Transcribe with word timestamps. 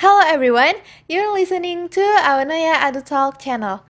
Hello 0.00 0.24
everyone, 0.24 0.80
you're 1.04 1.28
listening 1.36 1.84
to 1.92 2.00
Awanaya 2.24 2.80
Adu 2.80 3.04
Talk 3.04 3.36
channel. 3.36 3.84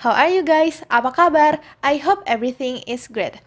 How 0.00 0.16
are 0.16 0.32
you 0.32 0.40
guys? 0.40 0.80
Apa 0.88 1.12
kabar? 1.12 1.60
I 1.84 2.00
hope 2.00 2.24
everything 2.24 2.80
is 2.88 3.04
great. 3.10 3.44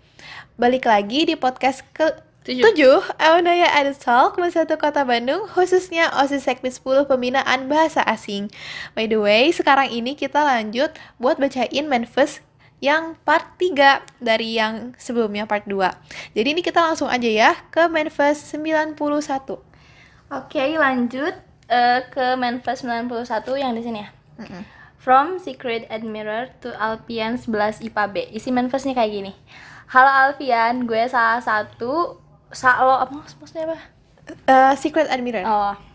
Balik 0.62 0.86
lagi 0.86 1.26
di 1.26 1.34
podcast 1.34 1.82
ke 1.98 2.22
Tujuh. 2.42 2.62
7 2.62 3.22
Awanaya 3.22 3.70
Adu 3.70 3.98
Talk 3.98 4.38
Satu 4.54 4.78
Kota 4.78 5.02
Bandung 5.02 5.50
khususnya 5.50 6.14
OSIS 6.14 6.46
Sekmi 6.46 6.70
10 6.70 7.10
Pembinaan 7.10 7.70
Bahasa 7.70 8.06
Asing. 8.06 8.54
By 8.94 9.10
the 9.10 9.18
way, 9.18 9.50
sekarang 9.50 9.90
ini 9.90 10.14
kita 10.14 10.42
lanjut 10.46 10.94
buat 11.18 11.42
bacain 11.42 11.90
manifest 11.90 12.46
yang 12.82 13.14
part 13.22 13.46
3 13.62 14.02
dari 14.18 14.58
yang 14.58 14.98
sebelumnya 14.98 15.46
part 15.46 15.64
2. 15.70 15.78
Jadi 16.34 16.48
ini 16.50 16.62
kita 16.66 16.82
langsung 16.82 17.08
aja 17.08 17.30
ya 17.30 17.54
ke 17.70 17.86
manifest 17.86 18.50
91. 18.58 18.98
Oke, 20.32 20.64
lanjut 20.80 21.36
eh, 21.72 22.00
ke 22.10 22.26
Manifest 22.36 22.84
91 22.88 23.62
yang 23.62 23.72
di 23.78 23.84
sini 23.84 24.00
ya. 24.04 24.10
From 25.02 25.42
Secret 25.42 25.90
Admirer 25.90 26.54
to 26.62 26.74
Alpian 26.78 27.38
11 27.38 27.82
IPA 27.86 28.04
B. 28.10 28.16
Isi 28.34 28.50
manifestnya 28.54 28.94
kayak 28.94 29.12
gini. 29.12 29.34
Halo 29.92 30.08
Alfian, 30.08 30.88
gue 30.88 31.04
salah 31.12 31.44
satu 31.44 32.22
sa 32.48 32.80
lo 32.80 32.96
apa 32.96 33.12
maksudnya 33.12 33.76
apa? 33.76 33.80
Eh, 34.48 34.74
Secret 34.80 35.12
Admirer. 35.12 35.44
Oh. 35.44 35.91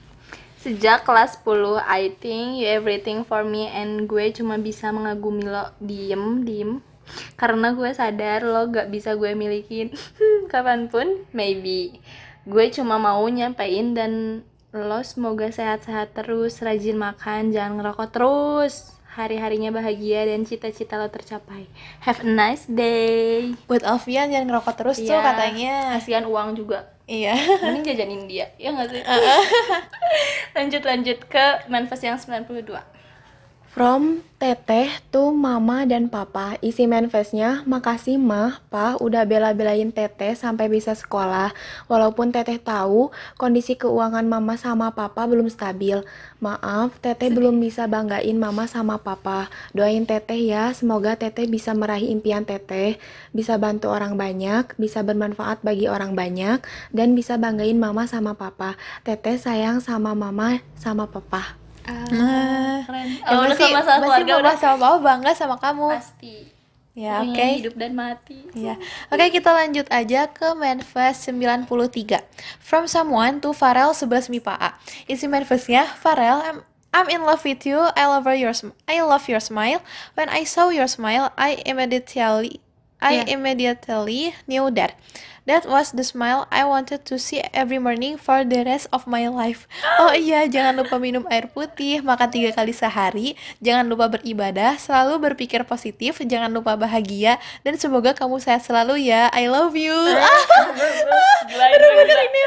Sejak 0.57 1.05
kelas 1.05 1.45
10, 1.45 1.79
I 1.85 2.17
think 2.17 2.59
you 2.59 2.67
everything 2.67 3.23
for 3.23 3.45
me 3.45 3.69
and 3.69 4.09
gue 4.09 4.33
cuma 4.33 4.57
bisa 4.57 4.89
mengagumi 4.91 5.45
lo 5.45 5.71
diem, 5.79 6.43
diem. 6.43 6.81
Karena 7.39 7.71
gue 7.71 7.93
sadar 7.95 8.43
lo 8.43 8.67
gak 8.73 8.91
bisa 8.91 9.15
gue 9.15 9.37
milikin 9.37 9.95
kapan 10.53 10.91
pun, 10.91 11.23
maybe. 11.31 12.03
Gue 12.49 12.73
cuma 12.75 12.99
mau 12.99 13.23
nyampein 13.29 13.95
dan 13.95 14.43
lo 14.75 15.01
semoga 15.07 15.49
sehat-sehat 15.49 16.17
terus, 16.17 16.59
rajin 16.61 16.99
makan, 16.99 17.55
jangan 17.55 17.79
ngerokok 17.81 18.09
terus. 18.11 18.97
Hari-harinya 19.17 19.73
bahagia 19.73 20.29
dan 20.29 20.45
cita-cita 20.45 21.01
lo 21.01 21.09
tercapai. 21.09 21.65
Have 22.05 22.21
a 22.21 22.29
nice 22.29 22.69
day. 22.69 23.57
Buat 23.65 23.89
Alfian 23.89 24.29
jangan 24.29 24.45
ngerokok 24.53 24.75
terus 24.77 25.01
tuh 25.01 25.09
Iya, 25.09 25.25
katanya. 25.25 25.75
Kasihan 25.97 26.29
uang 26.29 26.53
juga. 26.53 26.96
Iya. 27.07 27.39
Mending 27.63 27.85
jajanin 27.87 28.23
dia, 28.27 28.51
ya 28.59 28.75
nggak 28.75 28.89
sih? 28.91 29.03
lanjut 30.59 30.83
lanjut 30.83 31.19
ke 31.31 31.47
manifest 31.71 32.03
yang 32.03 32.19
92 32.19 32.96
From 33.77 34.25
Teteh 34.41 34.89
to 35.13 35.37
Mama 35.37 35.85
dan 35.85 36.09
Papa, 36.09 36.57
isi 36.65 36.89
manifestnya, 36.89 37.61
makasih 37.69 38.17
Mah, 38.17 38.65
Pa 38.73 38.97
udah 38.97 39.29
bela-belain 39.29 39.93
Teteh 39.93 40.33
sampai 40.33 40.73
bisa 40.73 40.97
sekolah. 40.97 41.53
Walaupun 41.85 42.33
Teteh 42.33 42.57
tahu 42.57 43.13
kondisi 43.37 43.77
keuangan 43.77 44.25
Mama 44.25 44.57
sama 44.57 44.97
Papa 44.97 45.29
belum 45.29 45.53
stabil. 45.53 46.01
Maaf, 46.41 46.97
Teteh 47.05 47.29
belum 47.29 47.61
bisa 47.61 47.85
banggain 47.85 48.41
Mama 48.41 48.65
sama 48.65 48.97
Papa. 48.97 49.53
Doain 49.77 50.09
Teteh 50.09 50.41
ya, 50.41 50.73
semoga 50.73 51.21
Teteh 51.21 51.45
bisa 51.45 51.77
meraih 51.77 52.09
impian 52.09 52.49
Teteh, 52.49 52.97
bisa 53.37 53.61
bantu 53.61 53.93
orang 53.93 54.17
banyak, 54.17 54.73
bisa 54.81 55.05
bermanfaat 55.05 55.61
bagi 55.61 55.85
orang 55.85 56.17
banyak, 56.17 56.65
dan 56.97 57.13
bisa 57.13 57.37
banggain 57.37 57.77
Mama 57.77 58.09
sama 58.09 58.41
Papa. 58.41 58.81
Teteh 59.05 59.37
sayang 59.37 59.85
sama 59.85 60.17
Mama 60.17 60.65
sama 60.81 61.05
Papa. 61.13 61.66
Nah, 61.87 62.83
keren 62.83 63.07
oh, 63.23 63.47
udah 63.47 63.55
pasti- 63.55 63.73
sama 63.73 63.81
sama 63.83 64.03
keluarga 64.03 64.33
udah 64.43 64.57
sama 64.59 64.89
bangga 64.99 65.33
sama 65.35 65.57
kamu. 65.59 65.89
pasti 65.95 66.37
Ya, 66.97 67.21
oke. 67.21 67.29
Pokoknya 67.29 67.57
hidup 67.61 67.75
dan 67.77 67.93
mati 67.93 68.41
Ya. 68.57 68.81
Oke, 69.13 69.29
kita 69.29 69.53
lanjut 69.53 69.85
aja 69.93 70.33
ke 70.33 70.57
manifest 70.57 71.29
93. 71.29 72.25
From 72.57 72.89
someone 72.89 73.37
to 73.45 73.53
Farel 73.53 73.93
11 73.93 74.33
MIPA 74.33 74.57
A. 74.57 74.71
Isi 75.05 75.29
manifestnya, 75.29 75.85
Farel, 75.85 76.41
I'm, 76.41 76.59
I'm 76.97 77.13
in 77.13 77.21
love 77.21 77.45
with 77.45 77.69
you. 77.69 77.85
I 77.93 78.09
love 78.09 78.25
your 78.33 78.57
I 78.89 79.05
love 79.05 79.29
your 79.29 79.45
smile. 79.45 79.85
When 80.17 80.33
I 80.33 80.49
saw 80.49 80.73
your 80.73 80.89
smile, 80.89 81.37
I 81.37 81.61
immediately 81.69 82.65
I 82.99 83.21
Yeah. 83.21 83.37
immediately 83.37 84.33
knew 84.45 84.73
that 84.73 84.97
that 85.45 85.63
was 85.63 85.93
the 85.93 86.01
smile 86.01 86.49
I 86.49 86.65
wanted 86.65 87.05
to 87.07 87.21
see 87.21 87.45
every 87.53 87.77
morning 87.77 88.17
for 88.17 88.41
the 88.41 88.65
rest 88.65 88.89
of 88.89 89.05
my 89.05 89.29
life. 89.29 89.69
Oh 90.01 90.11
iya, 90.11 90.45
jangan 90.45 90.75
lupa 90.75 90.97
minum 90.97 91.29
air 91.29 91.47
putih, 91.47 92.01
makan 92.01 92.29
tiga 92.29 92.51
kali 92.53 92.73
sehari, 92.73 93.37
jangan 93.61 93.85
lupa 93.85 94.09
beribadah, 94.09 94.75
selalu 94.77 95.21
berpikir 95.23 95.61
positif, 95.63 96.19
jangan 96.21 96.49
lupa 96.49 96.75
bahagia, 96.75 97.37
dan 97.63 97.77
semoga 97.77 98.13
kamu 98.13 98.41
sehat 98.41 98.65
selalu 98.65 99.07
ya. 99.07 99.29
I 99.31 99.47
love 99.47 99.77
you. 99.77 99.93
bener-bener 101.47 102.19
ini 102.27 102.43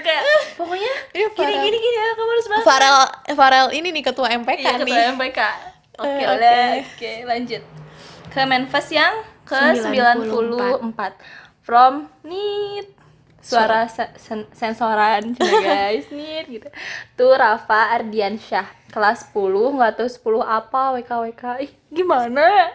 kayak 0.00 0.22
pokoknya 0.56 0.92
Iya, 1.12 1.28
gini 1.60 1.78
ya 1.90 2.06
kamu 2.14 2.30
harus 2.30 2.46
banget 2.48 2.64
Farel, 2.64 2.98
Farel 3.34 3.66
ini 3.72 3.88
nih 3.90 4.02
ketua 4.02 4.28
MPK 4.32 4.58
iya 4.58 4.72
nih. 4.72 4.80
ketua 4.80 5.02
MPK 5.16 5.38
oke 6.02 6.22
udah 6.24 6.60
oke. 6.72 6.80
oke 6.96 7.12
lanjut 7.26 7.62
ke 8.30 8.40
manifest 8.46 8.90
yang 8.90 9.12
ke 9.50 9.58
94. 9.82 10.94
94 10.94 11.66
from 11.66 12.06
Nit 12.22 12.86
suara 13.42 13.88
se- 13.90 14.14
sen- 14.14 14.46
sensoran 14.54 15.34
guys 15.66 16.06
Nit 16.14 16.46
gitu. 16.46 16.68
Tuh 17.18 17.34
Rafa 17.34 17.98
Ardiansyah 17.98 18.70
kelas 18.94 19.34
10 19.34 19.74
nggak 19.74 19.92
tahu 19.98 20.38
10 20.38 20.46
apa 20.46 20.94
WK 20.94 21.10
WK 21.10 21.42
ih 21.66 21.72
gimana? 21.90 22.70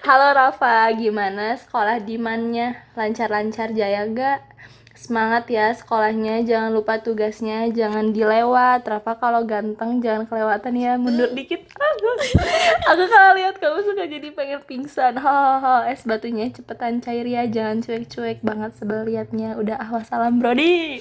Halo 0.00 0.32
Rafa 0.32 0.88
gimana? 0.96 1.60
Sekolah 1.60 2.00
dimannya? 2.00 2.96
Lancar-lancar 2.96 3.76
jaya 3.76 4.08
gak 4.08 4.54
Semangat 4.94 5.50
ya 5.50 5.74
sekolahnya, 5.74 6.46
jangan 6.46 6.70
lupa 6.70 7.02
tugasnya, 7.02 7.66
jangan 7.74 8.14
dilewat. 8.14 8.86
Rafa 8.86 9.18
kalau 9.18 9.42
ganteng 9.42 9.98
jangan 9.98 10.30
kelewatan 10.30 10.74
ya, 10.78 10.94
mundur 10.94 11.34
dikit. 11.34 11.66
Aku, 12.90 13.04
kalau 13.08 13.30
lihat 13.36 13.56
kamu 13.60 13.78
suka 13.84 14.04
jadi 14.08 14.28
pengen 14.32 14.60
pingsan. 14.64 15.14
Hahaha, 15.20 15.88
es 15.88 16.04
batunya 16.04 16.48
cepetan 16.50 17.00
cair 17.04 17.26
ya, 17.28 17.44
jangan 17.48 17.84
cuek-cuek 17.84 18.40
banget 18.40 18.72
sebel 18.76 19.04
liatnya. 19.08 19.56
Udah 19.56 19.80
ah 19.80 19.90
wassalam 19.92 20.40
Brody. 20.40 21.00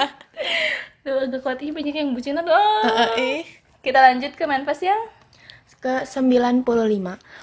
Duh, 1.04 1.24
agak 1.24 1.40
kuat 1.40 1.60
ih 1.64 1.72
banyak 1.72 1.96
yang 1.96 2.12
bucinan. 2.12 2.44
Ah. 2.48 3.16
Eh, 3.16 3.44
Kita 3.80 4.00
lanjut 4.00 4.36
ke 4.36 4.44
manifest 4.44 4.84
yang 4.84 5.00
ke 5.80 6.04
95 6.04 6.60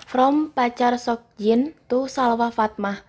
From 0.06 0.54
pacar 0.54 0.94
Sokjin 1.02 1.74
to 1.90 2.06
Salwa 2.06 2.54
Fatmah 2.54 3.02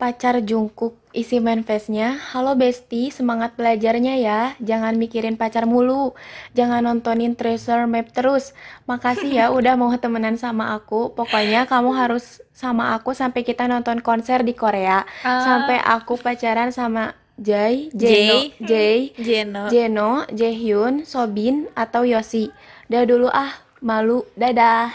Pacar 0.00 0.40
Jungkook 0.40 0.96
isi 1.10 1.42
manifestnya 1.42 2.18
Halo 2.30 2.54
Besti, 2.54 3.10
semangat 3.10 3.58
belajarnya 3.58 4.14
ya 4.18 4.40
Jangan 4.62 4.94
mikirin 4.94 5.34
pacar 5.34 5.66
mulu 5.66 6.14
Jangan 6.54 6.86
nontonin 6.86 7.34
Treasure 7.34 7.90
Map 7.90 8.14
terus 8.14 8.54
Makasih 8.86 9.30
ya 9.30 9.46
udah 9.56 9.74
mau 9.74 9.90
temenan 9.98 10.38
sama 10.38 10.74
aku 10.74 11.10
Pokoknya 11.14 11.66
kamu 11.66 11.90
harus 11.94 12.38
sama 12.54 12.94
aku 12.94 13.16
sampai 13.16 13.42
kita 13.42 13.66
nonton 13.66 13.98
konser 14.04 14.46
di 14.46 14.54
Korea 14.54 15.02
Ah. 15.20 15.42
Sampai 15.44 15.78
aku 15.80 16.16
pacaran 16.16 16.72
sama 16.72 17.12
Jay, 17.40 17.88
Jeno, 17.96 18.52
Jay, 18.60 19.16
Jeno. 19.16 19.72
Jeno, 19.72 20.28
Jaehyun, 20.28 21.08
Sobin, 21.08 21.72
atau 21.72 22.04
Yosi. 22.04 22.52
Dah 22.84 23.08
dulu 23.08 23.32
ah, 23.32 23.56
malu. 23.80 24.28
Dadah. 24.36 24.92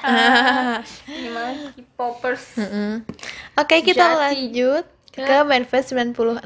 gimana 1.09 1.73
K-popers. 1.73 2.53
Mm-mm. 2.61 3.01
Oke, 3.57 3.81
kita 3.81 4.13
Jati. 4.13 4.21
lanjut 4.21 4.85
ke 5.15 5.37
manifest 5.47 5.95
96. 5.95 6.43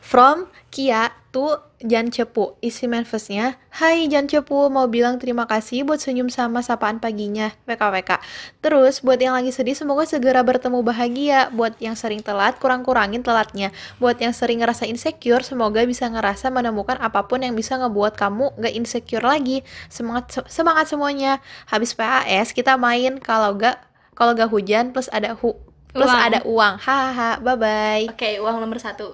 From 0.00 0.48
Kia 0.72 1.12
to 1.30 1.60
Jan 1.84 2.10
Cepu. 2.10 2.56
Isi 2.64 2.88
manifestnya, 2.90 3.60
Hai 3.70 4.08
Jan 4.08 4.26
Cepu, 4.26 4.72
mau 4.72 4.88
bilang 4.90 5.20
terima 5.20 5.44
kasih 5.46 5.84
buat 5.84 6.00
senyum 6.00 6.32
sama 6.32 6.64
sapaan 6.64 6.98
paginya, 6.98 7.54
WKWK. 7.68 8.18
Terus, 8.64 9.04
buat 9.04 9.20
yang 9.20 9.36
lagi 9.36 9.52
sedih, 9.54 9.76
semoga 9.76 10.08
segera 10.08 10.42
bertemu 10.42 10.80
bahagia. 10.82 11.52
Buat 11.54 11.78
yang 11.78 11.94
sering 11.94 12.24
telat, 12.24 12.58
kurang-kurangin 12.58 13.22
telatnya. 13.22 13.70
Buat 14.02 14.18
yang 14.18 14.34
sering 14.34 14.64
ngerasa 14.64 14.88
insecure, 14.88 15.44
semoga 15.44 15.84
bisa 15.84 16.08
ngerasa 16.08 16.50
menemukan 16.50 16.98
apa 16.98 17.28
pun 17.28 17.44
yang 17.44 17.54
bisa 17.54 17.78
ngebuat 17.78 18.18
kamu 18.18 18.58
gak 18.58 18.74
insecure 18.74 19.22
lagi. 19.22 19.62
Semangat 19.92 20.48
semangat 20.50 20.90
semuanya. 20.90 21.38
Habis 21.70 21.94
PAS, 21.94 22.50
kita 22.56 22.74
main 22.80 23.20
kalau 23.22 23.54
gak 23.54 23.78
kalau 24.18 24.34
gak 24.34 24.50
hujan 24.50 24.90
plus 24.90 25.06
ada 25.14 25.38
hu 25.38 25.54
plus 25.88 26.08
Uang. 26.08 26.20
ada 26.20 26.38
uang. 26.44 26.74
Hahaha, 26.76 27.40
bye 27.40 27.56
bye. 27.56 28.04
Oke, 28.12 28.36
uang 28.38 28.60
nomor 28.60 28.76
satu. 28.76 29.08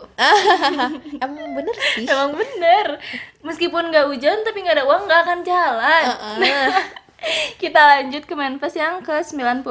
Emang 1.22 1.54
bener 1.54 1.76
sih. 1.94 2.04
Emang 2.04 2.34
bener 2.34 2.98
Meskipun 3.44 3.92
nggak 3.92 4.08
hujan 4.10 4.42
tapi 4.42 4.64
nggak 4.64 4.82
ada 4.82 4.86
uang 4.88 5.04
nggak 5.06 5.20
akan 5.28 5.38
jalan 5.44 6.04
Kita 7.62 7.80
lanjut 7.80 8.24
ke 8.24 8.34
manifest 8.36 8.76
yang 8.76 9.04
ke 9.04 9.20
97 9.20 9.64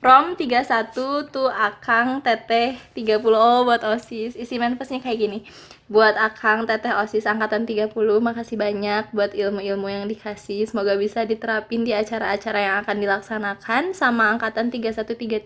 From 0.00 0.36
31 0.36 0.92
to 1.32 1.48
Akang 1.48 2.20
Teteh 2.20 2.76
30 2.92 3.20
Oh 3.32 3.64
buat 3.64 3.80
OSIS 3.80 4.36
Isi 4.36 4.56
manifestnya 4.60 5.00
kayak 5.00 5.18
gini 5.20 5.38
Buat 5.84 6.16
Akang, 6.16 6.64
Teteh 6.64 6.96
Osis 6.96 7.28
angkatan 7.28 7.68
30, 7.68 7.92
makasih 8.16 8.56
banyak 8.56 9.12
buat 9.12 9.36
ilmu-ilmu 9.36 9.84
yang 9.84 10.08
dikasih. 10.08 10.64
Semoga 10.64 10.96
bisa 10.96 11.28
diterapin 11.28 11.84
di 11.84 11.92
acara-acara 11.92 12.56
yang 12.56 12.76
akan 12.80 12.96
dilaksanakan 13.04 13.92
sama 13.92 14.32
angkatan 14.32 14.72
3132. 14.72 15.44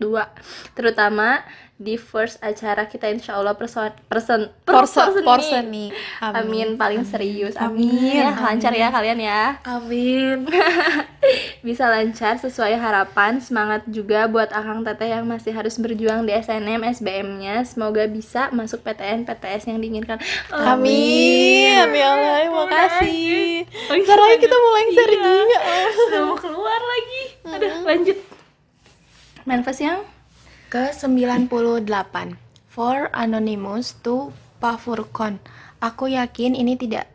Terutama 0.78 1.42
di 1.78 1.94
first 1.94 2.38
acara 2.38 2.86
kita 2.90 3.06
insya 3.06 3.38
Allah 3.38 3.54
person 3.54 3.94
person 4.10 4.50
Porsen, 4.66 5.14
person 5.14 5.22
porsen 5.26 5.66
nih. 5.70 5.90
nih. 5.90 6.22
Amin. 6.22 6.68
paling 6.74 7.02
serius. 7.02 7.54
Amin, 7.58 7.90
Amin. 7.90 8.14
Ya, 8.18 8.30
amin. 8.34 8.42
lancar 8.42 8.72
ya 8.74 8.88
kalian 8.94 9.18
ya. 9.18 9.42
Amin. 9.66 10.38
Bisa 11.58 11.90
lancar 11.90 12.38
sesuai 12.38 12.78
harapan. 12.78 13.42
Semangat 13.42 13.82
juga 13.90 14.30
buat 14.30 14.48
Akang 14.50 14.86
Teteh 14.86 15.10
yang 15.10 15.26
masih 15.26 15.50
harus 15.50 15.74
berjuang 15.76 16.22
di 16.22 16.32
SNM 16.32 16.86
SBM-nya. 16.86 17.66
Semoga 17.66 18.06
bisa 18.06 18.48
masuk 18.54 18.86
PTN 18.86 19.26
PTS 19.26 19.66
yang 19.66 19.82
diinginkan. 19.82 20.22
Amin. 20.54 21.74
Amin 21.82 21.98
ya 21.98 22.08
Allah. 22.14 22.34
Terima 22.38 22.64
kasih. 22.70 23.66
Oh, 23.66 23.94
Bentar 23.94 24.18
lagi 24.18 24.36
kita 24.38 24.56
mulai 24.56 24.84
Iya. 24.84 24.94
sergi. 24.94 25.18
Ya 25.18 25.60
Allah. 25.60 25.92
Udah 26.06 26.20
mau 26.24 26.38
keluar 26.38 26.80
lagi. 26.80 27.22
Aduh, 27.48 27.74
lanjut. 27.82 28.18
Manifest 29.42 29.80
yang 29.80 30.04
Ke-98 30.68 31.88
For 32.68 33.08
Anonymous 33.16 33.96
to 34.04 34.36
Pafurkon 34.60 35.40
Aku 35.80 36.12
yakin 36.12 36.52
ini 36.52 36.76
tidak 36.76 37.08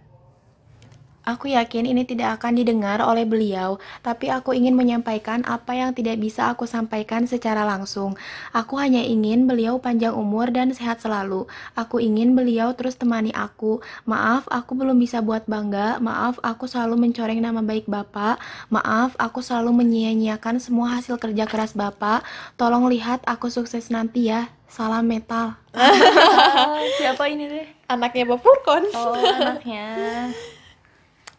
Aku 1.24 1.48
yakin 1.48 1.88
ini 1.88 2.04
tidak 2.04 2.44
akan 2.44 2.60
didengar 2.60 3.00
oleh 3.00 3.24
beliau, 3.24 3.80
tapi 4.04 4.28
aku 4.28 4.52
ingin 4.52 4.76
menyampaikan 4.76 5.40
apa 5.48 5.72
yang 5.72 5.96
tidak 5.96 6.20
bisa 6.20 6.52
aku 6.52 6.68
sampaikan 6.68 7.24
secara 7.24 7.64
langsung. 7.64 8.20
Aku 8.52 8.76
hanya 8.76 9.00
ingin 9.00 9.48
beliau 9.48 9.80
panjang 9.80 10.12
umur 10.12 10.52
dan 10.52 10.76
sehat 10.76 11.00
selalu. 11.00 11.48
Aku 11.80 12.04
ingin 12.04 12.36
beliau 12.36 12.76
terus 12.76 13.00
temani 13.00 13.32
aku. 13.32 13.80
Maaf, 14.04 14.52
aku 14.52 14.76
belum 14.76 15.00
bisa 15.00 15.24
buat 15.24 15.48
bangga. 15.48 16.04
Maaf, 16.04 16.44
aku 16.44 16.68
selalu 16.68 17.00
mencoreng 17.00 17.40
nama 17.40 17.64
baik 17.64 17.88
Bapak. 17.88 18.44
Maaf, 18.68 19.16
aku 19.16 19.40
selalu 19.40 19.80
menyia-nyiakan 19.80 20.60
semua 20.60 21.00
hasil 21.00 21.16
kerja 21.24 21.48
keras 21.48 21.72
Bapak. 21.72 22.28
Tolong 22.60 22.92
lihat 22.92 23.24
aku 23.24 23.48
sukses 23.48 23.88
nanti 23.88 24.28
ya. 24.28 24.52
Salam 24.68 25.08
metal. 25.08 25.56
Siapa 27.00 27.32
ini 27.32 27.48
deh? 27.48 27.68
Anaknya 27.88 28.28
Bapak 28.28 28.44
Furkon. 28.44 28.84
Oh, 28.92 29.16
anaknya. 29.16 29.88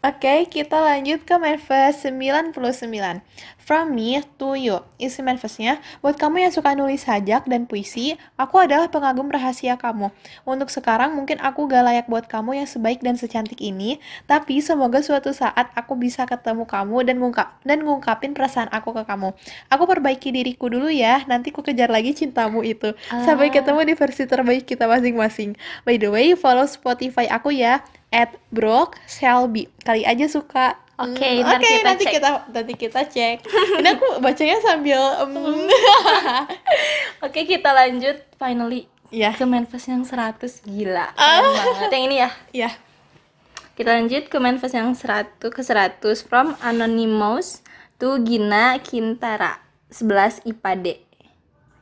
Oke, 0.05 0.45
kita 0.53 0.85
lanjut 0.85 1.25
ke 1.25 1.33
manifest 1.41 2.05
99. 2.05 2.53
From 3.57 3.97
me 3.97 4.21
to 4.37 4.53
you. 4.53 4.85
Isi 5.01 5.25
manifestnya, 5.25 5.81
buat 6.05 6.13
kamu 6.13 6.45
yang 6.45 6.53
suka 6.53 6.77
nulis 6.77 7.09
sajak 7.09 7.49
dan 7.49 7.65
puisi, 7.65 8.13
aku 8.37 8.61
adalah 8.61 8.85
pengagum 8.93 9.33
rahasia 9.33 9.81
kamu. 9.81 10.13
Untuk 10.45 10.69
sekarang 10.69 11.17
mungkin 11.17 11.41
aku 11.41 11.65
gak 11.65 11.81
layak 11.89 12.05
buat 12.05 12.29
kamu 12.29 12.61
yang 12.61 12.69
sebaik 12.69 13.01
dan 13.01 13.17
secantik 13.17 13.57
ini, 13.57 13.97
tapi 14.29 14.61
semoga 14.61 15.01
suatu 15.01 15.33
saat 15.33 15.73
aku 15.73 15.97
bisa 15.97 16.29
ketemu 16.29 16.69
kamu 16.69 17.01
dan 17.01 17.17
ngungkap 17.17 17.57
dan 17.65 17.81
ngungkapin 17.81 18.37
perasaan 18.37 18.69
aku 18.69 18.93
ke 18.93 19.09
kamu. 19.09 19.33
Aku 19.73 19.89
perbaiki 19.89 20.29
diriku 20.29 20.69
dulu 20.69 20.93
ya, 20.93 21.25
nanti 21.25 21.49
ku 21.49 21.65
kejar 21.65 21.89
lagi 21.89 22.13
cintamu 22.13 22.61
itu. 22.61 22.93
Sampai 23.25 23.49
ketemu 23.49 23.81
di 23.81 23.97
versi 23.97 24.29
terbaik 24.29 24.69
kita 24.69 24.85
masing-masing. 24.85 25.57
By 25.81 25.97
the 25.97 26.13
way, 26.13 26.37
follow 26.37 26.69
Spotify 26.69 27.25
aku 27.25 27.57
ya 27.57 27.81
at 28.15 28.31
Brooke 28.47 28.95
Shelby. 29.05 29.67
Kali 29.83 30.07
aja 30.07 30.23
suka. 30.25 30.79
Oke, 30.95 31.19
Hmm, 31.19 31.43
ntar 31.43 31.59
oke, 31.59 31.67
kita 31.67 31.83
nanti 31.83 32.03
cek. 32.07 32.13
kita 32.15 32.29
nanti 32.47 32.73
kita 32.73 33.01
cek. 33.03 33.37
Ini 33.83 33.89
aku 33.91 34.07
bacanya 34.23 34.57
sambil 34.63 35.01
um, 35.19 35.67
Oke, 37.25 37.43
kita 37.43 37.69
lanjut 37.69 38.15
finally 38.35 38.87
ya. 39.11 39.35
ke 39.35 39.43
manifest 39.43 39.91
yang 39.91 40.07
100 40.07 40.39
gila. 40.63 41.11
Keren 41.11 41.43
banget. 41.51 41.89
Yang 41.91 42.03
ini 42.03 42.15
ya. 42.15 42.29
Ya. 42.53 42.69
Kita 43.75 43.91
lanjut 43.91 44.31
ke 44.31 44.37
manifest 44.39 44.71
yang 44.71 44.95
100 44.95 45.35
ke 45.43 45.61
100 45.61 45.99
from 46.23 46.55
Anonymous 46.61 47.59
to 47.97 48.15
Gina 48.23 48.79
Kintara 48.79 49.59
11 49.91 50.47
IPA 50.47 50.71
D. 50.79 50.87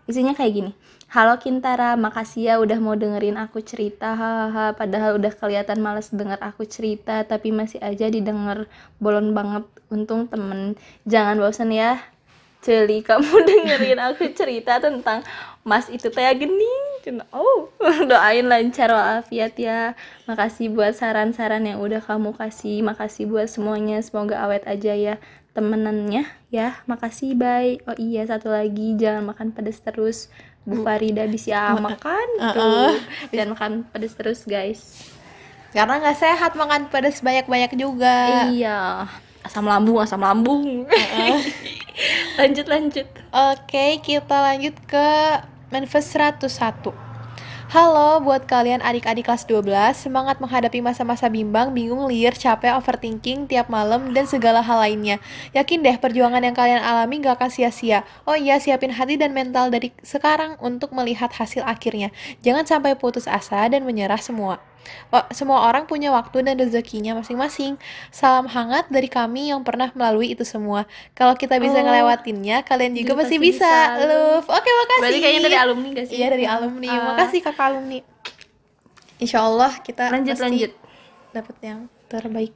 Isinya 0.03 0.33
kayak 0.33 0.53
gini. 0.53 0.71
Halo 1.13 1.37
Kintara, 1.37 1.93
makasih 1.93 2.41
ya 2.41 2.53
udah 2.57 2.81
mau 2.81 2.97
dengerin 2.97 3.37
aku 3.37 3.61
cerita. 3.61 4.17
Hahaha, 4.17 4.73
padahal 4.73 5.21
udah 5.21 5.29
kelihatan 5.29 5.77
males 5.77 6.09
denger 6.09 6.41
aku 6.41 6.65
cerita, 6.65 7.21
tapi 7.21 7.53
masih 7.53 7.77
aja 7.85 8.09
didengar 8.09 8.65
bolon 8.97 9.29
banget. 9.37 9.61
Untung 9.93 10.25
temen. 10.25 10.73
Jangan 11.05 11.37
bosan 11.37 11.69
ya. 11.69 12.01
Celi, 12.65 13.05
kamu 13.05 13.29
dengerin 13.45 14.01
aku 14.01 14.33
cerita 14.33 14.81
tentang 14.81 15.21
Mas 15.61 15.85
itu 15.93 16.09
teh. 16.09 16.25
Cina, 17.05 17.29
Oh, 17.29 17.69
doain 18.09 18.49
lancar 18.49 18.89
walafiat 18.89 19.53
ya. 19.61 19.93
Makasih 20.25 20.73
buat 20.73 20.97
saran-saran 20.97 21.61
yang 21.61 21.77
udah 21.77 22.01
kamu 22.01 22.33
kasih. 22.33 22.81
Makasih 22.81 23.29
buat 23.29 23.53
semuanya. 23.53 24.01
Semoga 24.01 24.41
awet 24.41 24.65
aja 24.65 24.97
ya 24.97 25.21
temenannya 25.53 26.25
ya. 26.49 26.81
Makasih, 26.89 27.37
bye. 27.37 27.77
Oh 27.85 27.93
iya, 28.01 28.25
satu 28.25 28.49
lagi 28.49 28.97
jangan 28.97 29.29
makan 29.29 29.53
pedas 29.53 29.77
terus. 29.85 30.33
Bu 30.63 30.79
Farida 30.83 31.27
bisa 31.27 31.75
makan 31.75 32.27
tuh. 32.55 32.95
Jangan 33.35 33.49
makan 33.51 33.71
pedas 33.91 34.15
terus, 34.15 34.39
guys. 34.47 35.11
Karena 35.75 35.99
nggak 35.99 36.17
sehat 36.21 36.51
makan 36.55 36.87
pedas 36.87 37.19
banyak-banyak 37.19 37.75
juga. 37.75 38.47
Iya. 38.47 39.09
Asam 39.43 39.67
lambung, 39.67 39.99
asam 39.99 40.23
lambung. 40.23 40.87
lanjut, 42.39 42.65
lanjut. 42.69 43.07
Oke, 43.33 43.99
kita 43.99 44.39
lanjut 44.39 44.75
ke 44.87 45.07
manifest 45.67 46.15
101. 46.15 47.02
Halo 47.73 48.21
buat 48.21 48.45
kalian 48.45 48.85
adik-adik 48.85 49.25
kelas 49.25 49.49
12, 49.49 49.97
semangat 49.97 50.37
menghadapi 50.37 50.77
masa-masa 50.77 51.25
bimbang, 51.25 51.73
bingung, 51.73 52.05
liar, 52.05 52.37
capek, 52.37 52.77
overthinking 52.77 53.49
tiap 53.49 53.65
malam, 53.65 54.13
dan 54.13 54.29
segala 54.29 54.61
hal 54.61 54.77
lainnya. 54.77 55.17
Yakin 55.57 55.81
deh 55.81 55.97
perjuangan 55.97 56.45
yang 56.45 56.53
kalian 56.53 56.77
alami 56.77 57.25
gak 57.25 57.41
akan 57.41 57.49
sia-sia. 57.49 58.05
Oh 58.29 58.37
iya, 58.37 58.61
siapin 58.61 58.93
hati 58.93 59.17
dan 59.17 59.33
mental 59.33 59.73
dari 59.73 59.89
sekarang 60.05 60.53
untuk 60.61 60.93
melihat 60.93 61.33
hasil 61.33 61.65
akhirnya. 61.65 62.13
Jangan 62.45 62.69
sampai 62.69 62.93
putus 62.93 63.25
asa 63.25 63.65
dan 63.65 63.89
menyerah 63.89 64.21
semua. 64.21 64.61
Oh, 65.09 65.23
semua 65.31 65.69
orang 65.69 65.85
punya 65.85 66.11
waktu 66.11 66.43
dan 66.43 66.59
rezekinya 66.59 67.15
masing-masing. 67.15 67.77
Salam 68.09 68.49
hangat 68.49 68.89
dari 68.89 69.07
kami 69.07 69.53
yang 69.53 69.63
pernah 69.63 69.93
melalui 69.95 70.33
itu 70.33 70.43
semua. 70.43 70.83
Kalau 71.13 71.37
kita 71.37 71.55
bisa 71.61 71.79
Oh, 71.79 71.85
ngelewatinnya, 71.85 72.65
kalian 72.65 72.97
juga 72.97 73.13
juga 73.13 73.13
pasti 73.23 73.37
bisa. 73.39 73.63
bisa. 73.63 74.03
Love. 74.03 74.47
Oke, 74.49 74.69
makasih. 74.69 75.01
Berarti 75.01 75.19
kayaknya 75.21 75.41
dari 75.45 75.57
alumni 75.57 75.87
gak 75.93 76.07
sih? 76.09 76.15
Iya 76.17 76.27
dari 76.33 76.45
alumni. 76.45 76.87
Ah. 76.91 77.03
Makasih 77.15 77.39
kakak 77.45 77.65
alumni. 77.71 77.99
Insya 79.21 79.39
Allah 79.39 79.71
kita 79.79 80.03
Lanjut, 80.11 80.35
pasti 80.35 80.43
lanjut. 80.43 80.71
dapat 81.31 81.55
yang 81.63 81.79
terbaik. 82.11 82.53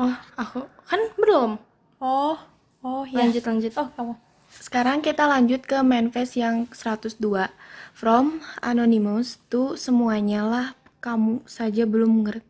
Oh, 0.00 0.14
aku 0.34 0.66
kan 0.82 1.00
belum. 1.14 1.50
Oh, 2.02 2.34
oh 2.82 3.02
ya. 3.06 3.22
Lanjut, 3.22 3.44
lanjut. 3.46 3.72
Oh 3.78 3.88
kamu. 3.94 4.14
Sekarang 4.52 5.00
kita 5.00 5.24
lanjut 5.24 5.64
ke 5.64 5.80
manifest 5.80 6.36
yang 6.36 6.68
102 6.68 7.16
From 7.92 8.44
Anonymous 8.60 9.40
to 9.48 9.80
semuanya 9.80 10.44
lah 10.44 10.66
kamu 11.02 11.42
saja 11.50 11.82
belum 11.82 12.22
mengerti 12.22 12.46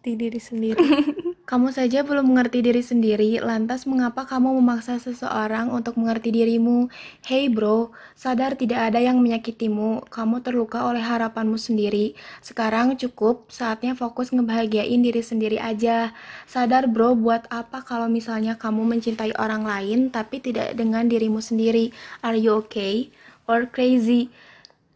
Di 0.00 0.16
diri 0.16 0.40
sendiri. 0.40 0.80
Kamu 1.50 1.74
saja 1.74 2.06
belum 2.06 2.30
mengerti 2.30 2.62
diri 2.62 2.78
sendiri, 2.78 3.42
lantas 3.42 3.82
mengapa 3.82 4.22
kamu 4.22 4.62
memaksa 4.62 5.02
seseorang 5.02 5.66
untuk 5.74 5.98
mengerti 5.98 6.30
dirimu? 6.30 6.86
Hey 7.26 7.50
bro, 7.50 7.90
sadar 8.14 8.54
tidak 8.54 8.86
ada 8.86 9.02
yang 9.02 9.18
menyakitimu, 9.18 10.06
kamu 10.14 10.46
terluka 10.46 10.86
oleh 10.86 11.02
harapanmu 11.02 11.58
sendiri. 11.58 12.14
Sekarang 12.38 12.94
cukup, 12.94 13.50
saatnya 13.50 13.98
fokus 13.98 14.30
ngebahagiain 14.30 15.02
diri 15.02 15.26
sendiri 15.26 15.58
aja. 15.58 16.14
Sadar 16.46 16.86
bro, 16.86 17.18
buat 17.18 17.50
apa 17.50 17.82
kalau 17.82 18.06
misalnya 18.06 18.54
kamu 18.54 18.86
mencintai 18.86 19.34
orang 19.34 19.66
lain 19.66 20.14
tapi 20.14 20.38
tidak 20.38 20.78
dengan 20.78 21.10
dirimu 21.10 21.42
sendiri? 21.42 21.90
Are 22.22 22.38
you 22.38 22.62
okay? 22.62 23.10
Or 23.50 23.66
crazy? 23.66 24.30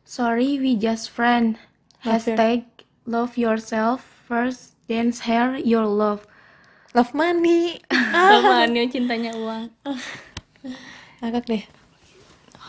Sorry, 0.07 0.63
we 0.63 0.79
just 0.79 1.11
friend. 1.11 1.59
Hashtag 1.99 2.74
love 3.05 3.37
yourself 3.37 4.05
first, 4.25 4.77
then 4.89 5.13
share 5.13 5.57
your 5.57 5.85
love. 5.85 6.27
Love 6.95 7.13
money. 7.13 7.83
Sama 8.15 8.71
Nio 8.71 8.87
cintanya 8.89 9.35
uang. 9.35 9.69
Agak 11.21 11.45
deh. 11.49 11.65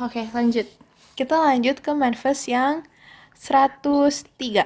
Oke, 0.01 0.27
lanjut. 0.33 0.67
Kita 1.15 1.39
lanjut 1.39 1.79
ke 1.79 1.91
manifest 1.95 2.51
yang 2.51 2.83
103. 3.37 4.65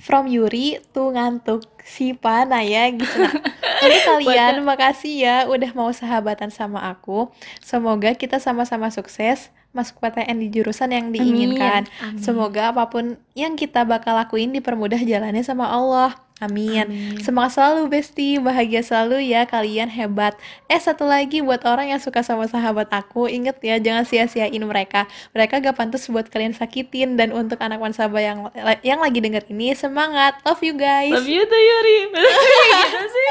From 0.00 0.32
Yuri 0.32 0.80
to 0.96 1.12
ngantuk 1.12 1.68
si 1.84 2.16
Panaya 2.16 2.88
gitu. 2.88 3.20
Untuk 3.84 4.00
kalian 4.04 4.64
makasih 4.64 5.14
ya 5.24 5.36
udah 5.48 5.70
mau 5.76 5.92
sahabatan 5.92 6.48
sama 6.48 6.88
aku. 6.88 7.28
Semoga 7.60 8.16
kita 8.16 8.40
sama-sama 8.40 8.88
sukses 8.88 9.52
masuk 9.70 10.02
PTN 10.02 10.36
di 10.42 10.48
jurusan 10.50 10.90
yang 10.90 11.14
diinginkan. 11.14 11.86
Semoga 12.18 12.74
apa 12.74 12.90
pun 12.90 13.14
yang 13.38 13.54
kita 13.54 13.86
bakal 13.86 14.18
lakuin 14.18 14.50
dipermudah 14.50 14.98
jalannya 14.98 15.42
sama 15.46 15.70
Allah. 15.70 16.18
Amin. 16.40 17.20
Semangat 17.20 17.60
selalu 17.60 17.92
Besti, 17.92 18.40
bahagia 18.40 18.80
selalu 18.80 19.28
ya 19.28 19.44
kalian 19.44 19.92
hebat. 19.92 20.32
Eh 20.72 20.80
satu 20.80 21.04
lagi 21.04 21.44
buat 21.44 21.60
orang 21.68 21.92
yang 21.92 22.00
suka 22.00 22.24
sama 22.24 22.48
sahabat 22.48 22.88
aku, 22.88 23.28
inget 23.28 23.60
ya 23.60 23.76
jangan 23.76 24.08
sia-siain 24.08 24.64
mereka. 24.64 25.04
Mereka 25.36 25.60
gak 25.60 25.76
pantas 25.76 26.08
buat 26.08 26.32
kalian 26.32 26.56
sakitin 26.56 27.20
dan 27.20 27.36
untuk 27.36 27.60
anak 27.60 27.76
Wansaba 27.76 28.24
yang 28.24 28.48
yang 28.80 29.04
lagi 29.04 29.20
denger 29.20 29.44
ini 29.52 29.76
semangat. 29.76 30.40
Love 30.48 30.64
you 30.64 30.72
guys. 30.80 31.12
Love 31.12 31.28
you 31.28 31.44
tuh 31.44 31.60
Yuri. 31.60 32.08
gitu 32.08 33.00
sih. 33.14 33.28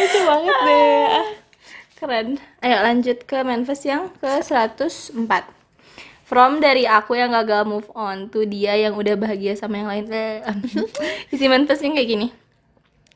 Lucu 0.00 0.18
banget 0.24 0.56
deh. 0.64 1.41
Keren. 2.02 2.34
Ayo 2.58 2.82
lanjut 2.82 3.22
ke 3.22 3.46
manifest 3.46 3.86
yang 3.86 4.10
ke 4.18 4.42
104. 4.42 5.14
From 6.26 6.58
dari 6.58 6.82
aku 6.82 7.14
yang 7.14 7.30
gagal 7.30 7.62
move 7.62 7.86
on 7.94 8.26
to 8.26 8.42
dia 8.42 8.74
yang 8.74 8.98
udah 8.98 9.14
bahagia 9.14 9.54
sama 9.54 9.78
yang 9.78 9.86
lain. 9.86 10.04
Eh, 10.10 10.42
Isi 11.34 11.46
manifestnya 11.46 11.94
kayak 11.94 12.10
gini. 12.10 12.41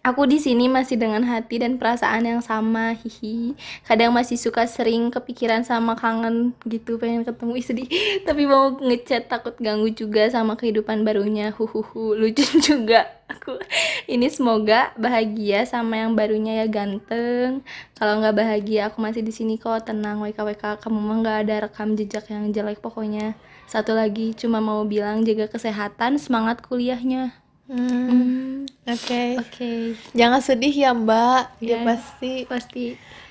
Aku 0.06 0.22
di 0.22 0.38
sini 0.38 0.70
masih 0.70 0.94
dengan 1.02 1.26
hati 1.26 1.58
dan 1.58 1.82
perasaan 1.82 2.22
yang 2.22 2.38
sama, 2.38 2.94
hihi. 2.94 3.58
Kadang 3.82 4.14
masih 4.14 4.38
suka 4.38 4.62
sering 4.62 5.10
kepikiran 5.10 5.66
sama 5.66 5.98
kangen 5.98 6.54
gitu, 6.62 6.94
pengen 6.94 7.26
ketemu 7.26 7.58
sedih. 7.58 7.90
Tapi 8.26 8.46
mau 8.46 8.78
ngechat 8.78 9.26
takut 9.26 9.58
ganggu 9.58 9.90
juga 9.90 10.30
sama 10.30 10.54
kehidupan 10.54 11.02
barunya, 11.02 11.50
huhuhu. 11.50 12.14
Lucu 12.14 12.46
juga 12.70 13.10
aku. 13.26 13.58
Ini 14.06 14.30
semoga 14.30 14.94
bahagia 14.94 15.66
sama 15.66 15.98
yang 15.98 16.14
barunya 16.14 16.62
ya 16.62 16.70
ganteng. 16.70 17.66
Kalau 17.98 18.22
nggak 18.22 18.38
bahagia, 18.38 18.86
aku 18.94 19.02
masih 19.02 19.26
di 19.26 19.34
sini 19.34 19.58
kok. 19.58 19.90
Tenang, 19.90 20.22
WKWK. 20.22 20.86
Kamu 20.86 21.02
mah 21.02 21.18
nggak 21.18 21.38
ada 21.50 21.54
rekam 21.66 21.98
jejak 21.98 22.30
yang 22.30 22.54
jelek 22.54 22.78
pokoknya. 22.78 23.34
Satu 23.66 23.98
lagi, 23.98 24.38
cuma 24.38 24.62
mau 24.62 24.86
bilang 24.86 25.26
jaga 25.26 25.50
kesehatan, 25.50 26.22
semangat 26.22 26.62
kuliahnya. 26.62 27.45
Hmm, 27.66 28.62
Oke. 28.86 29.42
Oke, 29.42 29.98
Jangan 30.14 30.38
sedih 30.38 30.70
ya 30.70 30.94
Mbak. 30.94 31.58
Ya 31.58 31.66
Iya. 31.66 31.78
pasti. 31.82 32.32
pasti 32.46 32.84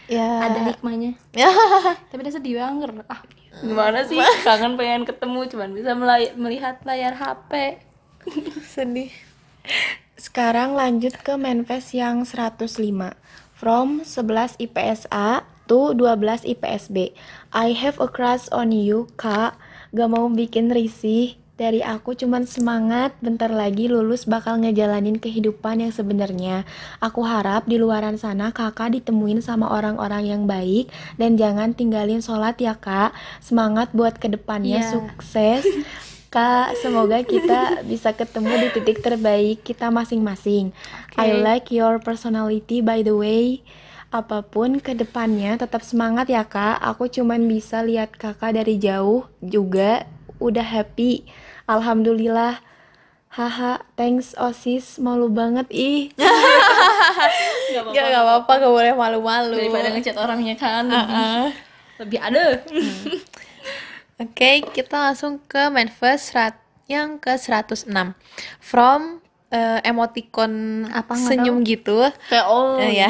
Ya. 0.06 0.28
ada 0.44 0.60
hikmahnya. 0.70 1.16
Ya. 1.32 1.48
Tapi 2.12 2.20
dia 2.22 2.36
sedih 2.36 2.60
banget. 2.60 2.92
Ah, 3.08 3.24
gimana 3.58 4.04
sih? 4.04 4.20
Kangen 4.44 4.76
pengen 4.76 5.08
ketemu, 5.08 5.48
cuman 5.48 5.70
bisa 5.72 5.96
melihat 6.36 6.84
layar 6.84 7.16
HP. 7.16 7.80
sedih. 8.76 9.10
Sekarang 10.16 10.76
lanjut 10.76 11.16
ke 11.16 11.34
manifest 11.36 11.96
yang 11.96 12.28
105. 12.28 13.16
From 13.56 14.04
11 14.04 14.60
IPSA 14.60 15.48
to 15.66 15.96
12 15.96 16.44
IPSB. 16.46 17.16
I 17.50 17.72
have 17.72 17.98
a 17.98 18.12
crush 18.12 18.52
on 18.52 18.76
you, 18.76 19.08
Kak. 19.16 19.56
Gak 19.96 20.12
mau 20.12 20.28
bikin 20.28 20.70
risih. 20.70 21.40
Dari 21.56 21.80
aku 21.80 22.20
cuman 22.20 22.44
semangat, 22.44 23.16
bentar 23.24 23.48
lagi 23.48 23.88
lulus 23.88 24.28
bakal 24.28 24.60
ngejalanin 24.60 25.16
kehidupan 25.24 25.88
yang 25.88 25.94
sebenarnya. 25.96 26.68
Aku 27.00 27.24
harap 27.24 27.64
di 27.64 27.80
luaran 27.80 28.20
sana 28.20 28.52
kakak 28.52 28.92
ditemuin 28.92 29.40
sama 29.40 29.72
orang-orang 29.72 30.28
yang 30.28 30.44
baik 30.52 30.92
dan 31.16 31.40
jangan 31.40 31.72
tinggalin 31.72 32.20
sholat 32.20 32.60
ya 32.60 32.76
kak. 32.76 33.16
Semangat 33.40 33.96
buat 33.96 34.20
ke 34.20 34.28
depannya 34.28 34.84
Iya. 34.84 34.92
sukses. 35.00 35.64
Kak, 36.36 36.76
semoga 36.84 37.24
kita 37.24 37.80
bisa 37.88 38.12
ketemu 38.12 38.68
di 38.68 38.76
titik 38.76 39.00
terbaik 39.00 39.64
kita 39.64 39.88
masing-masing. 39.88 40.76
I 41.16 41.32
Oke. 41.32 41.40
like 41.40 41.68
your 41.72 41.96
personality 42.04 42.84
by 42.84 43.00
the 43.00 43.16
way. 43.16 43.64
Apa 44.12 44.44
pun 44.44 44.84
ke 44.84 44.92
depannya 44.92 45.56
tetap 45.56 45.80
semangat 45.80 46.28
ya 46.28 46.44
kak. 46.44 46.76
Aku 46.84 47.08
cuman 47.08 47.48
bisa 47.48 47.80
lihat 47.88 48.12
kakak 48.20 48.60
dari 48.60 48.76
jauh 48.76 49.24
juga 49.40 50.04
udah 50.44 50.68
happy. 50.68 51.24
Alhamdulillah. 51.66 52.62
Haha, 53.36 53.84
thanks 54.00 54.32
osis, 54.40 54.96
malu 54.96 55.28
banget 55.28 55.68
ih. 55.68 56.08
Gak 56.16 57.84
apa-apa. 57.84 57.92
Ya 57.92 58.02
nggak 58.08 58.24
apa-apa, 58.24 58.52
gak 58.64 58.72
boleh 58.72 58.94
malu-malu. 58.96 59.60
Daripada 59.60 59.92
ngechat 59.92 60.16
orangnya 60.16 60.56
kan 60.56 60.88
lebih, 60.88 61.12
Heeh. 61.12 61.46
lebih 62.00 62.20
ada. 62.24 62.46
Oke, 64.24 64.64
kita 64.72 65.12
langsung 65.12 65.44
ke 65.44 65.68
manifest 65.68 66.32
serat 66.32 66.56
yang 66.88 67.20
ke 67.20 67.36
106. 67.36 67.92
From 68.64 69.20
eh, 69.52 69.84
emoticon 69.84 70.86
Apa, 70.96 71.20
senyum 71.20 71.60
gitu. 71.68 72.08
Kayak 72.32 72.48
oh. 72.48 72.80
Eh, 72.80 73.04
ya. 73.04 73.10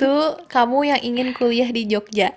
Tuh 0.00 0.44
kamu 0.52 0.92
yang 0.92 1.00
ingin 1.00 1.32
kuliah 1.32 1.72
di 1.72 1.88
Jogja. 1.88 2.36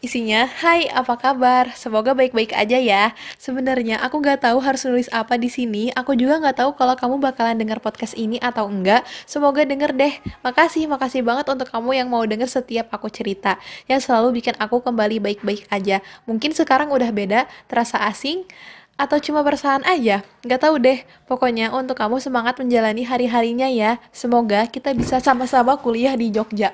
Isinya, 0.00 0.48
Hai, 0.48 0.88
apa 0.88 1.12
kabar? 1.20 1.76
Semoga 1.76 2.16
baik-baik 2.16 2.56
aja 2.56 2.80
ya. 2.80 3.12
Sebenarnya 3.36 4.00
aku 4.00 4.24
nggak 4.24 4.48
tahu 4.48 4.56
harus 4.64 4.80
nulis 4.88 5.12
apa 5.12 5.36
di 5.36 5.52
sini. 5.52 5.92
Aku 5.92 6.16
juga 6.16 6.40
nggak 6.40 6.56
tahu 6.56 6.70
kalau 6.72 6.96
kamu 6.96 7.20
bakalan 7.20 7.60
dengar 7.60 7.84
podcast 7.84 8.16
ini 8.16 8.40
atau 8.40 8.64
enggak. 8.64 9.04
Semoga 9.28 9.60
denger 9.60 9.92
deh. 9.92 10.16
Makasih, 10.40 10.88
makasih 10.88 11.20
banget 11.20 11.52
untuk 11.52 11.68
kamu 11.68 12.00
yang 12.00 12.08
mau 12.08 12.24
denger 12.24 12.48
setiap 12.48 12.88
aku 12.96 13.12
cerita. 13.12 13.60
Yang 13.92 14.08
selalu 14.08 14.40
bikin 14.40 14.56
aku 14.56 14.80
kembali 14.80 15.20
baik-baik 15.20 15.68
aja. 15.68 16.00
Mungkin 16.24 16.56
sekarang 16.56 16.88
udah 16.88 17.12
beda, 17.12 17.44
terasa 17.68 18.00
asing, 18.00 18.48
atau 18.96 19.20
cuma 19.20 19.44
perasaan 19.44 19.84
aja? 19.84 20.24
Nggak 20.48 20.60
tahu 20.64 20.80
deh. 20.80 21.04
Pokoknya 21.28 21.76
untuk 21.76 22.00
kamu 22.00 22.24
semangat 22.24 22.56
menjalani 22.56 23.04
hari-harinya 23.04 23.68
ya. 23.68 24.00
Semoga 24.16 24.64
kita 24.64 24.96
bisa 24.96 25.20
sama-sama 25.20 25.76
kuliah 25.76 26.16
di 26.16 26.32
Jogja. 26.32 26.72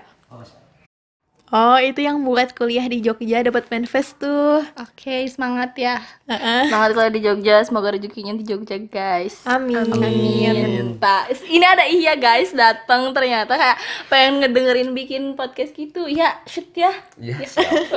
Itu 1.79 2.03
yang 2.03 2.27
buat 2.27 2.59
kuliah 2.59 2.83
di 2.91 2.99
Jogja 2.99 3.47
dapat 3.47 3.71
manifest 3.71 4.19
tuh. 4.19 4.67
Oke, 4.83 5.23
semangat 5.31 5.79
ya. 5.79 6.03
Heeh. 6.27 6.67
Semangat 6.67 6.91
kalau 6.99 7.11
di 7.15 7.21
Jogja, 7.23 7.63
semoga 7.63 7.95
rezekinya 7.95 8.35
di 8.35 8.43
Jogja, 8.43 8.75
guys. 8.83 9.47
Amin. 9.47 9.87
Amin. 9.87 10.99
Pak, 10.99 11.31
ini 11.47 11.63
ada 11.63 11.87
iya 11.87 12.19
guys 12.19 12.51
datang 12.51 13.15
ternyata 13.15 13.55
kayak 13.55 13.79
pengen 14.11 14.43
ngedengerin 14.43 14.91
bikin 14.91 15.23
podcast 15.39 15.71
gitu. 15.79 16.11
Ya, 16.11 16.35
shoot 16.51 16.67
ya. 16.75 16.91
Iya, 17.15 17.39
siap. 17.47 17.95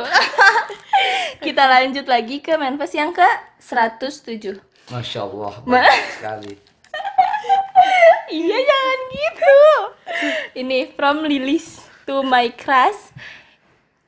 Kita 1.45 1.63
lanjut 1.65 2.05
lagi 2.05 2.45
ke 2.45 2.53
manifest 2.53 2.93
yang 2.93 3.09
ke 3.09 3.25
107. 3.57 4.61
Masya 4.93 5.19
Allah, 5.25 5.53
Ma- 5.65 5.85
sekali. 6.13 6.53
Iya 8.29 8.57
jangan 8.61 8.99
gitu. 9.09 9.57
Ini 10.53 10.93
from 10.93 11.25
Lilis 11.25 11.81
to 12.05 12.21
my 12.21 12.53
crush. 12.53 13.09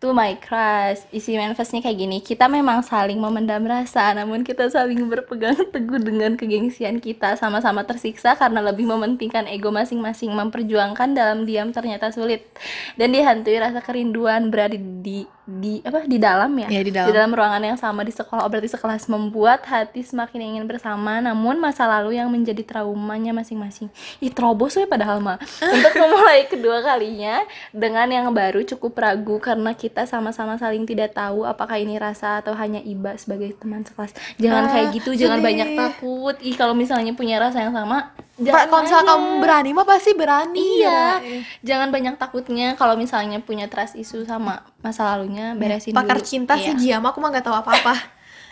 To 0.01 0.17
my 0.17 0.33
crush. 0.41 1.05
Isi 1.13 1.37
manifestnya 1.37 1.77
kayak 1.77 1.93
gini. 1.93 2.17
Kita 2.25 2.49
memang 2.49 2.81
saling 2.81 3.21
memendam 3.21 3.61
rasa, 3.69 4.17
namun 4.17 4.41
kita 4.41 4.65
saling 4.65 5.05
berpegang 5.05 5.53
teguh 5.73 6.01
dengan 6.01 6.33
kegengsian 6.33 6.97
kita. 6.97 7.37
Sama-sama 7.37 7.85
tersiksa 7.85 8.33
karena 8.33 8.65
lebih 8.65 8.89
mementingkan 8.89 9.45
ego 9.45 9.69
masing-masing. 9.69 10.33
Memperjuangkan 10.33 11.13
dalam 11.13 11.45
diam 11.45 11.69
ternyata 11.69 12.09
sulit. 12.09 12.49
Dan 12.97 13.13
dihantui 13.13 13.61
rasa 13.61 13.77
kerinduan 13.85 14.49
berada 14.49 14.73
di 14.73 15.29
di 15.51 15.81
apa 15.81 16.07
di 16.07 16.15
dalam 16.15 16.55
ya? 16.55 16.67
Iya, 16.67 16.81
di 16.81 16.91
dalam. 16.91 17.29
ruangan 17.29 17.59
yang 17.61 17.75
sama 17.75 18.01
di 18.01 18.09
sekolah. 18.09 18.41
Oh, 18.41 18.49
berarti 18.49 18.69
sekelas 18.69 19.05
membuat 19.05 19.65
hati 19.65 19.99
semakin 19.99 20.55
ingin 20.55 20.63
bersama 20.63 21.19
namun 21.19 21.57
masa 21.57 21.83
lalu 21.85 22.15
yang 22.15 22.27
menjadi 22.27 22.61
traumanya 22.61 23.33
masing-masing. 23.33 23.91
Ih 24.17 24.29
terobos 24.29 24.73
ya 24.73 24.85
padahal 24.85 25.19
mah 25.19 25.35
untuk 25.75 25.93
memulai 25.93 26.45
kedua 26.45 26.79
kalinya 26.79 27.43
dengan 27.69 28.07
yang 28.07 28.27
baru 28.29 28.63
cukup 28.63 28.95
ragu 28.95 29.37
karena 29.37 29.73
kita 29.73 30.05
sama-sama 30.05 30.55
saling 30.55 30.85
tidak 30.85 31.11
tahu 31.11 31.43
apakah 31.43 31.75
ini 31.75 31.97
rasa 31.97 32.39
atau 32.39 32.53
hanya 32.53 32.79
iba 32.79 33.11
sebagai 33.15 33.51
teman 33.55 33.81
sekelas. 33.81 34.13
Jangan 34.37 34.63
Ah, 34.63 34.71
kayak 34.71 34.87
gitu 34.95 35.17
jangan 35.17 35.37
sedih. 35.37 35.47
banyak 35.47 35.69
takut. 35.75 36.35
Ih 36.39 36.55
kalau 36.55 36.71
misalnya 36.71 37.11
punya 37.11 37.35
rasa 37.35 37.59
yang 37.59 37.73
sama 37.73 38.13
Pak, 38.41 38.47
jangan 38.47 38.65
kalau 38.65 38.81
misalnya 38.81 39.05
kamu 39.07 39.27
berani 39.37 39.69
mah 39.71 39.85
pasti 39.85 40.11
berani. 40.11 40.65
Iya, 40.77 40.89
ya. 41.19 41.39
jangan 41.61 41.89
banyak 41.89 42.15
takutnya 42.15 42.73
kalau 42.73 42.95
misalnya 42.95 43.37
punya 43.37 43.65
trust 43.65 43.93
issue 43.93 44.23
sama 44.23 44.65
masa 44.79 45.05
lalunya 45.07 45.53
beresin 45.53 45.93
Pakar 45.93 46.17
dulu. 46.17 46.25
cinta 46.25 46.53
Iya. 46.53 46.63
sih 46.63 46.73
Giam, 46.79 47.03
aku 47.03 47.17
mah 47.17 47.29
nggak 47.29 47.43
tahu 47.43 47.53
apa-apa. 47.55 47.95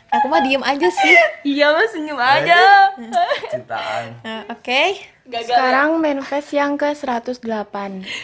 aku 0.10 0.26
mah 0.26 0.42
diem 0.42 0.62
aja 0.62 0.90
sih. 0.90 1.14
Iya 1.48 1.70
mas 1.72 1.90
senyum 1.90 2.18
aja. 2.18 2.90
Cintaan. 3.48 4.06
Nah, 4.22 4.42
Oke. 4.50 4.98
Gagal. 5.26 5.46
Sekarang 5.46 5.90
manifest 5.98 6.50
yang 6.50 6.74
ke 6.74 6.90
108 6.90 7.38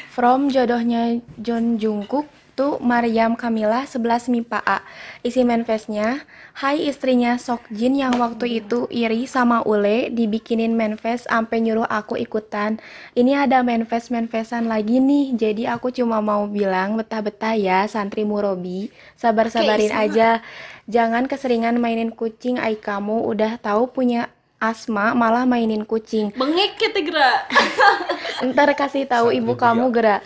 From 0.09 0.49
jodohnya 0.49 1.21
John 1.37 1.77
Jungkook 1.77 2.25
to 2.55 2.79
Mariam 2.79 3.35
Kamila 3.35 3.83
11 3.83 4.31
MIPA 4.31 4.59
A 4.63 4.79
Isi 5.21 5.43
manifestnya 5.43 6.23
Hai 6.55 6.87
istrinya 6.87 7.35
Sok 7.35 7.67
Jin 7.69 7.99
yang 7.99 8.15
waktu 8.17 8.63
itu 8.63 8.87
iri 8.87 9.27
sama 9.27 9.61
Ule 9.67 10.07
Dibikinin 10.09 10.73
manifest 10.73 11.27
sampai 11.27 11.59
nyuruh 11.61 11.85
aku 11.85 12.15
ikutan 12.15 12.79
Ini 13.13 13.45
ada 13.45 13.61
manifest-manifestan 13.61 14.71
lagi 14.71 15.03
nih 15.03 15.35
Jadi 15.35 15.63
aku 15.67 15.91
cuma 15.91 16.23
mau 16.23 16.47
bilang 16.47 16.95
betah-betah 16.95 17.59
ya 17.59 17.83
santri 17.85 18.23
Murobi 18.23 18.89
Sabar-sabarin 19.19 19.91
sama. 19.91 20.03
aja 20.07 20.29
Jangan 20.87 21.27
keseringan 21.27 21.75
mainin 21.77 22.15
kucing 22.15 22.57
Ai 22.57 22.79
kamu 22.79 23.27
udah 23.27 23.59
tahu 23.59 23.91
punya 23.91 24.31
asma 24.55 25.11
malah 25.11 25.43
mainin 25.43 25.83
kucing 25.83 26.31
Bengek 26.33 26.79
kita 26.79 27.03
gerak. 27.03 27.51
Ntar 28.41 28.71
kasih 28.73 29.03
tahu 29.05 29.29
ibu 29.35 29.53
kamu 29.53 29.91
gerak. 29.91 30.23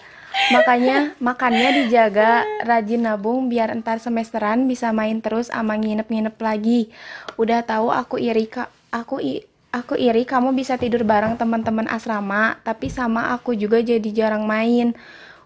Makanya 0.50 1.14
makannya 1.20 1.84
dijaga, 1.84 2.42
rajin 2.64 3.06
nabung 3.06 3.48
biar 3.48 3.70
entar 3.70 4.00
semesteran 4.00 4.66
bisa 4.66 4.90
main 4.90 5.20
terus 5.20 5.52
ama 5.52 5.76
nginep-nginep 5.76 6.36
lagi. 6.40 6.90
Udah 7.38 7.62
tahu 7.62 7.92
aku 7.92 8.18
iri 8.18 8.48
kak, 8.48 8.68
aku 8.90 9.20
i- 9.20 9.46
Aku 9.70 9.94
iri 9.94 10.26
kamu 10.26 10.58
bisa 10.58 10.82
tidur 10.82 11.06
bareng 11.06 11.38
teman-teman 11.38 11.86
asrama, 11.86 12.58
tapi 12.66 12.90
sama 12.90 13.30
aku 13.38 13.54
juga 13.54 13.78
jadi 13.78 14.10
jarang 14.10 14.42
main. 14.42 14.98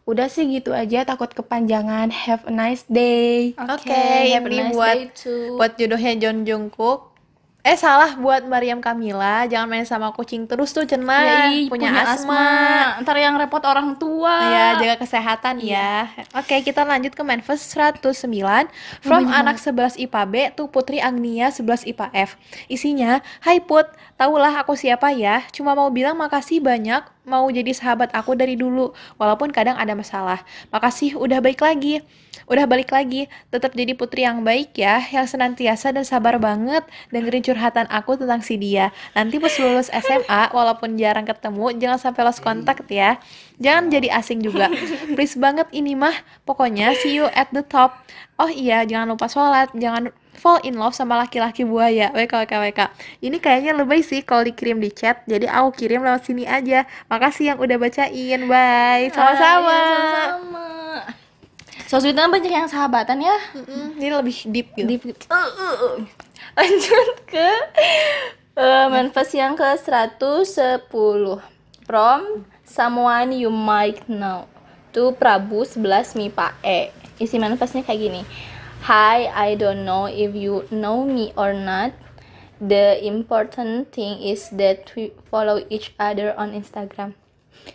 Udah 0.08 0.32
sih 0.32 0.48
gitu 0.48 0.72
aja, 0.72 1.04
takut 1.04 1.28
kepanjangan. 1.28 2.08
Have 2.08 2.48
a 2.48 2.54
nice 2.56 2.88
day. 2.88 3.52
Oke, 3.60 3.92
have 4.32 4.44
a 4.44 4.48
ini 4.48 4.64
nice 4.64 4.72
buat 4.72 4.96
buat 5.60 5.72
jodohnya 5.76 6.16
John 6.16 6.48
Jungkook. 6.48 7.13
Eh 7.64 7.80
salah 7.80 8.20
buat 8.20 8.44
Mariam 8.44 8.84
Kamila, 8.84 9.48
jangan 9.48 9.72
main 9.72 9.88
sama 9.88 10.12
kucing 10.12 10.44
terus 10.52 10.76
tuh 10.76 10.84
Ya, 10.84 11.00
cenah, 11.00 11.48
ih, 11.48 11.72
punya, 11.72 11.96
asma. 11.96 13.00
Ntar 13.00 13.16
yang 13.16 13.40
repot 13.40 13.64
orang 13.64 13.96
tua. 13.96 14.36
Ya, 14.52 14.68
jaga 14.84 15.00
kesehatan 15.00 15.64
ya. 15.64 16.12
Oke, 16.36 16.60
kita 16.60 16.84
lanjut 16.84 17.16
ke 17.16 17.24
Manfest 17.24 17.72
109 17.72 18.68
from 19.00 19.32
anak 19.32 19.64
11 19.64 19.96
IPA 19.96 20.22
B 20.28 20.36
tuh 20.60 20.68
Putri 20.68 21.00
Agnia 21.00 21.56
11 21.56 21.88
IPA 21.88 22.12
F. 22.12 22.36
Isinya, 22.68 23.24
"Hai 23.40 23.64
Put, 23.64 23.88
tahulah 24.20 24.60
aku 24.60 24.76
siapa 24.76 25.16
ya. 25.16 25.48
Cuma 25.56 25.72
mau 25.72 25.88
bilang 25.88 26.20
makasih 26.20 26.60
banyak 26.60 27.00
mau 27.24 27.48
jadi 27.48 27.72
sahabat 27.72 28.12
aku 28.12 28.36
dari 28.36 28.60
dulu, 28.60 28.92
walaupun 29.16 29.56
kadang 29.56 29.80
ada 29.80 29.96
masalah. 29.96 30.44
Makasih 30.68 31.16
udah 31.16 31.40
baik 31.40 31.64
lagi. 31.64 32.04
Udah 32.48 32.68
balik 32.68 32.92
lagi, 32.92 33.32
tetap 33.50 33.72
jadi 33.76 33.96
putri 33.96 34.28
yang 34.28 34.44
baik 34.44 34.76
ya, 34.76 35.00
yang 35.12 35.28
senantiasa 35.28 35.96
dan 35.96 36.04
sabar 36.04 36.40
banget 36.40 36.84
dengerin 37.10 37.44
curhatan 37.44 37.88
aku 37.88 38.20
tentang 38.20 38.44
si 38.44 38.60
dia. 38.60 38.92
Nanti 39.16 39.40
pas 39.40 39.54
lulus 39.60 39.88
SMA, 39.90 40.52
walaupun 40.52 41.00
jarang 41.00 41.24
ketemu, 41.24 41.76
jangan 41.80 42.00
sampai 42.00 42.22
lost 42.28 42.44
contact 42.44 42.88
ya. 42.92 43.20
Jangan 43.62 43.94
jadi 43.94 44.12
asing 44.18 44.44
juga. 44.44 44.68
Please 45.16 45.40
banget 45.40 45.70
ini 45.72 45.96
mah. 45.96 46.16
Pokoknya 46.44 46.92
see 47.00 47.16
you 47.16 47.30
at 47.32 47.48
the 47.56 47.64
top. 47.64 47.96
Oh 48.36 48.50
iya, 48.50 48.84
jangan 48.84 49.14
lupa 49.14 49.30
sholat, 49.30 49.70
jangan 49.78 50.10
fall 50.34 50.60
in 50.66 50.76
love 50.76 50.98
sama 50.98 51.16
laki-laki 51.16 51.64
buaya. 51.64 52.10
WK 52.12 52.44
WK 52.44 52.54
WK. 52.60 52.82
Ini 53.24 53.38
kayaknya 53.40 53.72
lebay 53.78 54.02
sih 54.02 54.26
kalau 54.26 54.44
dikirim 54.44 54.82
di 54.82 54.90
chat. 54.92 55.22
Jadi 55.30 55.48
aku 55.48 55.86
kirim 55.86 56.04
lewat 56.04 56.28
sini 56.28 56.44
aja. 56.44 56.84
Makasih 57.08 57.56
yang 57.56 57.58
udah 57.62 57.78
bacain. 57.80 58.42
Bye. 58.50 59.14
Sama-sama. 59.14 59.70
Ah, 59.72 59.80
iya, 59.80 59.88
sama-sama. 60.12 60.73
So 61.94 62.02
sweet 62.02 62.18
kan 62.18 62.34
banyak 62.34 62.50
yang 62.50 62.66
sahabatan 62.66 63.22
ya. 63.22 63.38
Mm-mm, 63.54 64.02
ini 64.02 64.10
lebih 64.10 64.50
deep 64.50 64.74
gitu. 64.74 64.90
Di, 64.90 64.98
uh, 65.30 65.38
uh, 65.38 65.76
uh. 65.78 65.96
Lanjut 66.58 67.22
ke 67.30 67.50
uh, 68.58 68.90
manifest 68.90 69.38
yang 69.38 69.54
ke 69.54 69.62
110 69.78 70.90
From 71.86 72.50
someone 72.66 73.30
you 73.38 73.54
might 73.54 74.10
know 74.10 74.50
To 74.98 75.14
Prabu 75.14 75.70
11 75.70 76.18
MIPA 76.18 76.58
E 76.66 76.90
Isi 77.22 77.38
manifestnya 77.38 77.86
kayak 77.86 78.02
gini 78.02 78.22
Hi, 78.90 79.30
I 79.30 79.54
don't 79.54 79.86
know 79.86 80.10
if 80.10 80.34
you 80.34 80.66
know 80.74 81.06
me 81.06 81.30
or 81.38 81.54
not 81.54 81.94
The 82.58 83.06
important 83.06 83.94
thing 83.94 84.18
is 84.18 84.50
that 84.58 84.90
we 84.98 85.14
follow 85.30 85.62
each 85.70 85.94
other 86.02 86.34
on 86.42 86.58
Instagram 86.58 87.14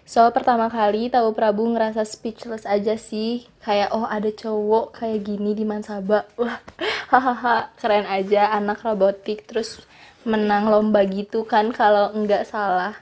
So 0.09 0.25
pertama 0.33 0.73
kali 0.73 1.13
tahu 1.13 1.37
Prabu 1.37 1.69
ngerasa 1.73 2.05
speechless 2.05 2.65
aja 2.65 2.97
sih. 2.97 3.49
Kayak 3.61 3.93
oh 3.93 4.05
ada 4.09 4.29
cowok 4.33 5.01
kayak 5.01 5.25
gini 5.25 5.53
di 5.53 5.65
Mansaba. 5.65 6.25
Wah 6.37 6.61
hahaha 7.13 7.73
keren 7.77 8.05
aja 8.09 8.53
anak 8.53 8.85
robotik 8.85 9.49
terus 9.49 9.85
menang 10.29 10.69
lomba 10.69 11.05
gitu 11.09 11.45
kan 11.49 11.73
kalau 11.73 12.13
nggak 12.13 12.45
salah. 12.49 12.97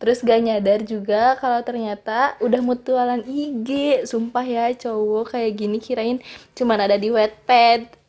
Terus 0.00 0.24
gak 0.24 0.40
nyadar 0.40 0.80
juga 0.80 1.36
kalau 1.36 1.60
ternyata 1.60 2.32
udah 2.40 2.64
mutualan 2.64 3.20
IG 3.28 4.00
sumpah 4.08 4.48
ya 4.48 4.72
cowok 4.72 5.36
kayak 5.36 5.52
gini 5.60 5.76
kirain 5.76 6.24
cuman 6.56 6.88
ada 6.88 6.96
di 6.96 7.12
Wattpad 7.12 7.99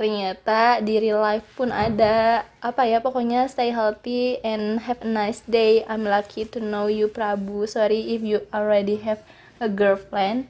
ternyata 0.00 0.80
di 0.80 0.96
real 0.96 1.20
life 1.20 1.44
pun 1.52 1.68
ada 1.68 2.40
apa 2.58 2.88
ya 2.88 2.98
pokoknya 2.98 3.44
stay 3.46 3.68
healthy 3.68 4.40
and 4.40 4.80
have 4.80 4.96
a 5.00 5.06
nice 5.06 5.44
day 5.44 5.84
I'm 5.84 6.08
lucky 6.08 6.48
to 6.48 6.58
know 6.58 6.88
you 6.88 7.04
Prabu 7.06 7.68
sorry 7.68 8.08
if 8.10 8.24
you 8.24 8.40
already 8.48 8.96
have 9.04 9.20
a 9.60 9.68
girlfriend 9.68 10.48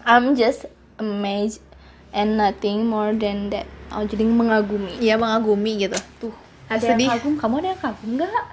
I'm 0.00 0.32
just 0.32 0.64
amazed 0.96 1.60
and 2.10 2.40
nothing 2.40 2.88
more 2.88 3.12
than 3.12 3.52
that 3.52 3.68
oh 3.92 4.00
jadi 4.02 4.24
mengagumi 4.24 4.96
Iya 4.96 5.20
mengagumi 5.20 5.84
gitu. 5.84 6.00
tuh 6.18 6.32
ada 6.64 6.80
Sedih. 6.80 7.04
yang 7.04 7.20
kagum 7.20 7.34
kamu 7.36 7.54
ada 7.60 7.68
yang 7.68 7.82
kagum 7.82 8.10
nggak 8.16 8.44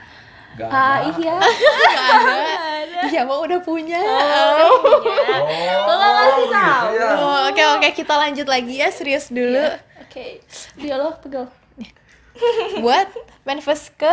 Gak 0.51 0.67
ah 0.67 0.99
ada. 0.99 1.15
iya 1.15 1.35
Iya 3.01 3.25
mau 3.25 3.41
udah 3.41 3.57
punya. 3.59 3.97
Oh, 3.97 4.77
Kok 5.81 5.95
nggak 5.95 6.11
ngasih 6.13 6.43
gitu 6.43 6.53
tahu? 6.53 6.85
ya. 6.93 7.09
Oh, 7.17 7.39
Oke 7.49 7.63
oke 7.71 7.89
kita 7.95 8.13
lanjut 8.13 8.45
lagi 8.45 8.77
ya 8.77 8.93
serius 8.93 9.33
dulu. 9.33 9.57
Oke. 10.11 10.27
Dia 10.75 10.95
loh 10.99 11.15
pegel. 11.23 11.47
Buat 12.83 13.07
manifest 13.47 13.95
ke 13.95 14.11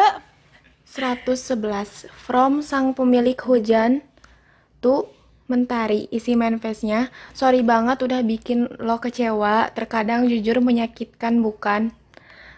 111 0.87 2.07
From 2.15 2.63
sang 2.63 2.95
pemilik 2.95 3.37
hujan 3.37 4.07
Tuh 4.79 5.11
Mentari 5.49 6.13
isi 6.13 6.37
manifestnya. 6.37 7.09
Sorry 7.33 7.65
banget 7.65 8.05
udah 8.05 8.21
bikin 8.21 8.69
lo 8.85 9.01
kecewa. 9.01 9.73
Terkadang 9.73 10.29
jujur 10.29 10.61
menyakitkan 10.61 11.41
bukan 11.41 11.97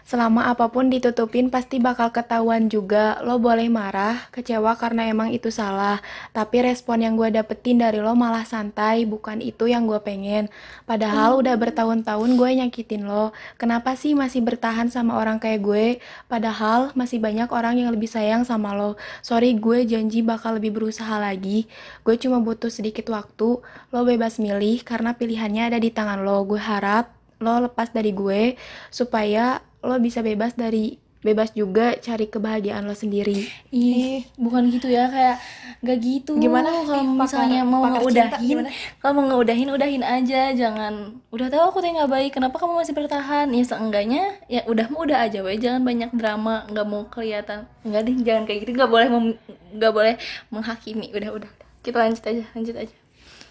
Selama 0.05 0.49
apa 0.49 0.67
pun 0.67 0.89
ditutupin 0.89 1.53
pasti 1.53 1.77
bakal 1.77 2.09
ketahuan 2.09 2.67
juga. 2.67 3.21
Lo 3.21 3.37
boleh 3.37 3.69
marah, 3.69 4.27
kecewa 4.33 4.75
karena 4.75 5.07
emang 5.07 5.31
itu 5.31 5.53
salah. 5.53 6.01
Tapi 6.33 6.65
respon 6.65 7.05
yang 7.05 7.13
gue 7.15 7.29
dapetin 7.31 7.79
dari 7.79 8.01
lo 8.01 8.17
malah 8.17 8.43
santai 8.43 9.03
Bukan 9.05 9.39
itu 9.39 9.69
yang 9.69 9.85
gue 9.85 9.99
pengen. 10.01 10.49
Padahal 10.85 11.39
udah 11.39 11.55
bertahun-tahun 11.55 12.29
gue 12.35 12.49
nyakitin 12.63 13.07
lo. 13.07 13.31
Kenapa 13.55 13.95
sih 13.95 14.17
masih 14.17 14.41
bertahan 14.43 14.89
sama 14.89 15.17
orang 15.17 15.37
kayak 15.37 15.61
gue? 15.63 15.85
Padahal 16.27 16.91
masih 16.97 17.21
banyak 17.21 17.47
orang 17.51 17.79
yang 17.79 17.89
lebih 17.93 18.09
sayang 18.09 18.43
sama 18.43 18.73
lo. 18.73 18.97
Sorry 19.21 19.55
gue 19.55 19.85
janji 19.87 20.25
bakal 20.25 20.57
lebih 20.57 20.75
berusaha 20.75 21.17
lagi. 21.17 21.69
Gue 22.03 22.17
cuma 22.17 22.41
butuh 22.41 22.69
sedikit 22.69 23.07
waktu. 23.13 23.61
Lo 23.93 23.99
bebas 24.03 24.41
milih 24.41 24.83
karena 24.83 25.15
pilihannya 25.15 25.71
ada 25.71 25.79
di 25.79 25.93
tangan 25.93 26.21
lo. 26.25 26.43
Gue 26.43 26.59
harap 26.59 27.13
lo 27.41 27.57
lepas 27.65 27.89
dari 27.89 28.13
gue 28.13 28.53
supaya 28.93 29.59
lo 29.81 29.97
bisa 29.97 30.21
bebas 30.21 30.53
dari 30.53 30.97
bebas 31.21 31.53
juga 31.53 31.93
cari 32.01 32.25
kebahagiaan 32.25 32.81
lo 32.81 32.97
sendiri. 32.97 33.45
Ih, 33.69 34.25
bukan 34.41 34.73
gitu 34.73 34.89
ya 34.89 35.05
kayak 35.05 35.37
gak 35.85 35.97
gitu. 36.01 36.33
Gimana? 36.33 36.65
Kalau 36.81 36.97
Ih, 36.97 37.05
misalnya 37.05 37.61
pakar- 37.61 37.69
mau 37.69 37.81
pakar 37.85 38.01
ngeudahin, 38.01 38.57
kalau 38.97 39.13
mau 39.13 39.25
ngeudahin 39.29 39.69
udahin 39.69 40.01
aja, 40.01 40.49
jangan 40.49 41.21
udah 41.29 41.47
tahu 41.53 41.61
aku 41.61 41.77
tuh 41.77 41.93
nggak 41.93 42.09
baik, 42.09 42.31
kenapa 42.33 42.57
kamu 42.57 42.73
masih 42.81 42.97
bertahan? 42.97 43.53
Ya 43.53 43.61
seenggaknya 43.61 44.23
ya 44.49 44.65
udah 44.65 44.89
mau 44.89 45.05
udah 45.05 45.21
aja 45.21 45.45
we, 45.45 45.61
jangan 45.61 45.85
banyak 45.85 46.09
drama, 46.09 46.65
nggak 46.65 46.87
mau 46.89 47.05
kelihatan. 47.05 47.69
Enggak 47.85 48.01
deh, 48.01 48.15
jangan 48.25 48.43
kayak 48.49 48.59
gitu, 48.65 48.71
nggak 48.73 48.89
boleh 48.89 49.07
mem- 49.07 49.39
nggak 49.77 49.93
boleh 49.93 50.15
menghakimi. 50.49 51.13
Udah 51.13 51.37
udah. 51.37 51.51
Kita 51.85 52.01
lanjut 52.01 52.23
aja, 52.25 52.43
lanjut 52.57 52.75
aja. 52.77 52.95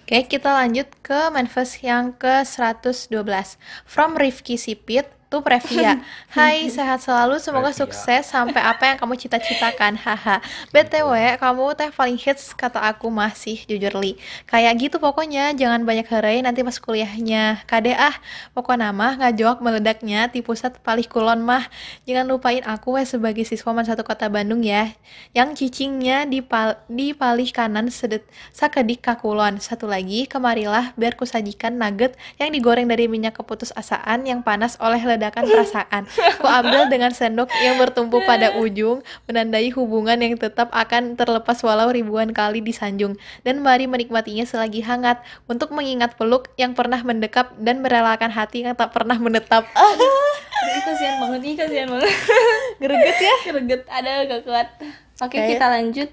Oke, 0.03 0.27
kita 0.27 0.51
lanjut 0.51 0.91
ke 1.07 1.31
manifest 1.31 1.79
yang 1.87 2.11
ke 2.11 2.43
112. 2.43 3.15
From 3.87 4.19
Rifki 4.19 4.59
Sipit 4.59 5.07
to 5.31 5.39
Previa. 5.47 6.03
Hai, 6.37 6.67
sehat 6.67 7.07
selalu, 7.07 7.39
semoga 7.39 7.71
Previa. 7.71 7.81
sukses 7.87 8.27
sampai 8.27 8.59
apa 8.59 8.91
yang 8.91 8.99
kamu 8.99 9.15
cita-citakan. 9.15 9.95
Haha. 10.05 10.43
BTW, 10.75 11.39
kamu 11.39 11.65
teh 11.79 11.91
paling 11.95 12.19
hits 12.19 12.51
kata 12.51 12.83
aku 12.83 13.07
masih 13.09 13.63
jujur 13.71 13.95
li. 14.03 14.19
Kayak 14.51 14.75
gitu 14.83 14.97
pokoknya, 14.99 15.55
jangan 15.55 15.87
banyak 15.87 16.11
herai 16.11 16.43
nanti 16.43 16.67
pas 16.67 16.75
kuliahnya. 16.83 17.63
Kade 17.71 17.95
ah, 17.95 18.19
pokoknya 18.59 18.91
mah 18.91 19.23
ngajawab 19.23 19.63
meledaknya 19.63 20.27
di 20.27 20.43
pusat 20.43 20.83
palih 20.83 21.07
kulon 21.07 21.47
mah. 21.47 21.71
Jangan 22.11 22.27
lupain 22.27 22.67
aku 22.67 22.99
we 22.99 23.07
sebagai 23.07 23.47
siswa 23.47 23.71
man 23.71 23.87
satu 23.87 24.03
kota 24.03 24.27
Bandung 24.27 24.67
ya. 24.67 24.91
Yang 25.31 25.63
cicingnya 25.63 26.27
di 26.27 26.43
pal 26.43 26.83
di 26.91 27.15
palih 27.15 27.55
kanan 27.55 27.87
sedet 27.87 28.27
sakedik 28.51 29.07
kakulon. 29.07 29.63
Satu 29.63 29.87
lagi, 29.87 30.27
kemarilah 30.27 30.91
biar 30.99 31.15
kusajikan 31.15 31.79
nugget 31.79 32.19
yang 32.43 32.51
digoreng 32.51 32.91
dari 32.91 33.07
minyak 33.07 33.39
keputus 33.39 33.71
asaan 33.79 34.27
yang 34.27 34.43
panas 34.43 34.75
oleh 34.83 34.99
ledakan 35.21 35.45
perasaan. 35.45 36.03
Ku 36.41 36.49
ambil 36.49 36.89
dengan 36.89 37.13
sendok 37.13 37.53
yang 37.61 37.77
bertumpu 37.77 38.25
pada 38.25 38.57
ujung, 38.57 39.05
menandai 39.29 39.69
hubungan 39.77 40.17
yang 40.17 40.41
tetap 40.41 40.73
akan 40.73 41.21
terlepas 41.21 41.61
walau 41.61 41.93
ribuan 41.93 42.33
kali 42.33 42.65
disanjung. 42.65 43.21
Dan 43.45 43.61
mari 43.61 43.85
menikmatinya 43.85 44.49
selagi 44.49 44.81
hangat 44.81 45.21
untuk 45.45 45.77
mengingat 45.77 46.17
peluk 46.17 46.49
yang 46.57 46.73
pernah 46.73 47.05
mendekap 47.05 47.53
dan 47.61 47.85
merelakan 47.85 48.33
hati 48.33 48.65
yang 48.65 48.73
tak 48.73 48.97
pernah 48.97 49.21
menetap. 49.21 49.69
Aduh, 49.77 50.33
ih, 50.73 50.83
kasihan 50.89 51.21
banget 51.21 51.41
nih, 51.45 51.55
kasihan 51.61 51.87
banget. 51.93 52.13
greget 52.81 53.19
ya. 53.21 53.35
Greget, 53.53 53.83
ada 53.93 54.11
gak 54.25 54.43
kuat. 54.49 54.69
Oke, 55.21 55.37
Kayak- 55.37 55.61
kita 55.61 55.67
lanjut 55.69 56.11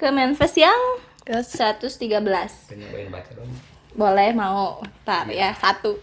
ke 0.00 0.06
manifest 0.08 0.56
yang 0.56 0.80
Terus 1.20 1.52
113. 1.52 2.10
Pengen 2.72 3.12
baca 3.12 3.30
dong. 3.36 3.69
Boleh 4.00 4.32
mau 4.32 4.80
tar 5.04 5.28
ya 5.28 5.52
satu. 5.52 6.00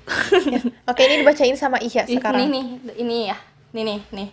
Oke, 0.86 1.02
ini 1.10 1.26
dibacain 1.26 1.58
sama 1.58 1.82
Ihya 1.82 2.06
Ih, 2.06 2.22
sekarang. 2.22 2.46
Ini 2.46 2.54
nih, 2.54 2.66
ini 3.02 3.18
ya. 3.34 3.38
Nih 3.74 3.84
nih, 3.84 4.00
nih. 4.14 4.30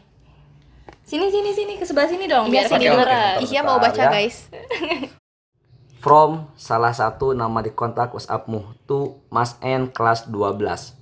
Sini 1.00 1.32
sini 1.32 1.50
sini 1.56 1.72
ke 1.80 1.84
sebelah 1.88 2.04
sini 2.04 2.28
dong 2.28 2.52
Iya, 2.52 2.52
biar 2.52 2.66
sini 2.68 2.84
kedengeran. 2.84 3.40
bentar. 3.40 3.44
Ihya 3.48 3.60
mau 3.64 3.80
baca, 3.80 4.02
ya. 4.04 4.12
guys. 4.12 4.36
From 6.04 6.52
salah 6.60 6.92
satu 6.92 7.32
nama 7.32 7.64
di 7.64 7.72
kontak 7.72 8.12
WhatsAppmu 8.12 8.84
to 8.84 9.16
Mas 9.32 9.56
N 9.64 9.88
kelas 9.88 10.28
12. 10.28 10.92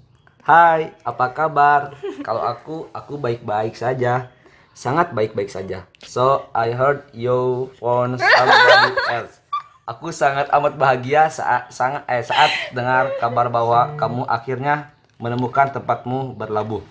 Hai, 0.46 0.94
apa 1.02 1.26
kabar? 1.34 1.98
Kalau 2.26 2.46
aku, 2.46 2.86
aku 2.94 3.18
baik-baik 3.18 3.74
saja. 3.74 4.30
sangat 4.72 5.12
baik-baik 5.12 5.52
saja. 5.52 5.84
So, 6.00 6.48
I 6.56 6.72
heard 6.72 7.04
you 7.12 7.68
found 7.76 8.16
somebody 8.40 8.96
else. 9.12 9.41
Aku 9.82 10.14
sangat 10.14 10.46
amat 10.54 10.78
bahagia 10.78 11.26
saat 11.26 11.66
sangat 11.74 12.06
eh 12.06 12.22
saat 12.22 12.54
dengar 12.70 13.18
kabar 13.18 13.50
bahwa 13.50 13.98
kamu 13.98 14.22
akhirnya 14.30 14.94
menemukan 15.18 15.74
tempatmu 15.74 16.38
berlabuh. 16.38 16.86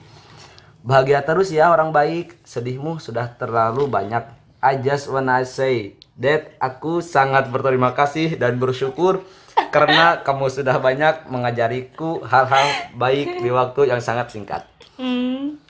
Bahagia 0.84 1.24
terus 1.24 1.56
ya 1.56 1.72
orang 1.72 1.96
baik. 1.96 2.36
Sedihmu 2.44 3.00
sudah 3.00 3.32
terlalu 3.40 3.88
banyak. 3.88 4.28
I 4.60 4.76
just 4.84 5.08
wanna 5.08 5.40
say 5.48 5.96
that 6.20 6.52
aku 6.60 7.00
sangat 7.00 7.48
berterima 7.48 7.96
kasih 7.96 8.36
dan 8.36 8.60
bersyukur 8.60 9.24
karena 9.72 10.20
kamu 10.20 10.52
sudah 10.52 10.76
banyak 10.76 11.32
mengajariku 11.32 12.20
hal-hal 12.28 12.92
baik 13.00 13.40
di 13.40 13.56
waktu 13.56 13.88
yang 13.88 14.04
sangat 14.04 14.36
singkat. 14.36 14.68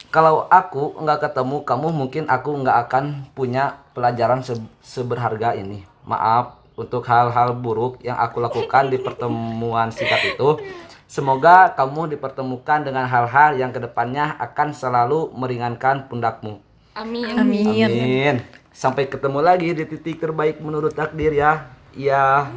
Kalau 0.10 0.50
aku 0.50 0.98
nggak 0.98 1.30
ketemu 1.30 1.62
kamu 1.70 1.88
mungkin 1.94 2.24
aku 2.34 2.66
nggak 2.66 2.78
akan 2.90 3.30
punya 3.38 3.78
pelajaran 3.94 4.42
se- 4.42 4.58
seberharga 4.82 5.54
ini. 5.54 5.86
Maaf 6.02 6.61
untuk 6.82 7.06
hal-hal 7.06 7.54
buruk 7.54 8.02
yang 8.02 8.18
aku 8.18 8.42
lakukan 8.42 8.90
di 8.90 8.98
pertemuan 8.98 9.94
singkat 9.94 10.34
itu. 10.34 10.58
Semoga 11.06 11.76
kamu 11.76 12.16
dipertemukan 12.16 12.88
dengan 12.88 13.04
hal-hal 13.04 13.60
yang 13.60 13.76
ke 13.76 13.84
depannya 13.84 14.40
akan 14.40 14.72
selalu 14.72 15.30
meringankan 15.36 16.08
pundakmu. 16.08 16.64
Amin. 16.96 17.36
Amin. 17.36 17.68
Amin. 17.68 18.36
Sampai 18.72 19.12
ketemu 19.12 19.44
lagi 19.44 19.76
di 19.76 19.84
titik 19.84 20.24
terbaik 20.24 20.64
menurut 20.64 20.96
takdir 20.96 21.36
ya. 21.36 21.68
Iya. 21.92 22.48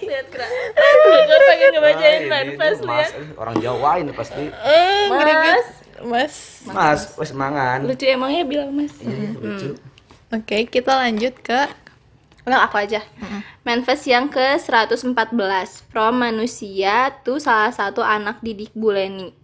Lihat 0.00 0.26
kerak. 0.32 0.50
Gue 1.28 1.38
pengen 1.44 1.68
ngebacain 1.76 2.20
Ay, 2.24 2.28
manifest 2.32 2.80
ya. 2.80 2.88
Mas, 2.88 3.10
orang 3.36 3.56
Jawa 3.60 3.90
ini 4.00 4.12
pasti. 4.16 4.44
Mas. 5.12 5.66
Mas. 6.00 6.34
Mas, 6.64 7.00
wes 7.20 7.32
mangan. 7.36 7.84
Lucu 7.84 8.08
emangnya 8.08 8.48
bilang 8.48 8.72
mas. 8.72 8.96
Iya, 9.04 9.36
lucu. 9.36 9.68
Oke, 10.32 10.64
kita 10.68 10.96
lanjut 10.96 11.36
ke 11.44 11.68
Ulang 12.48 12.64
aku 12.64 12.80
aja. 12.80 13.04
Manifest 13.60 14.08
yang 14.08 14.32
ke-114 14.32 15.84
From 15.92 16.16
manusia 16.16 17.12
to 17.20 17.36
salah 17.36 17.68
satu 17.68 18.00
anak 18.00 18.40
didik 18.40 18.72
Bu 18.72 18.96
Leni 18.96 19.36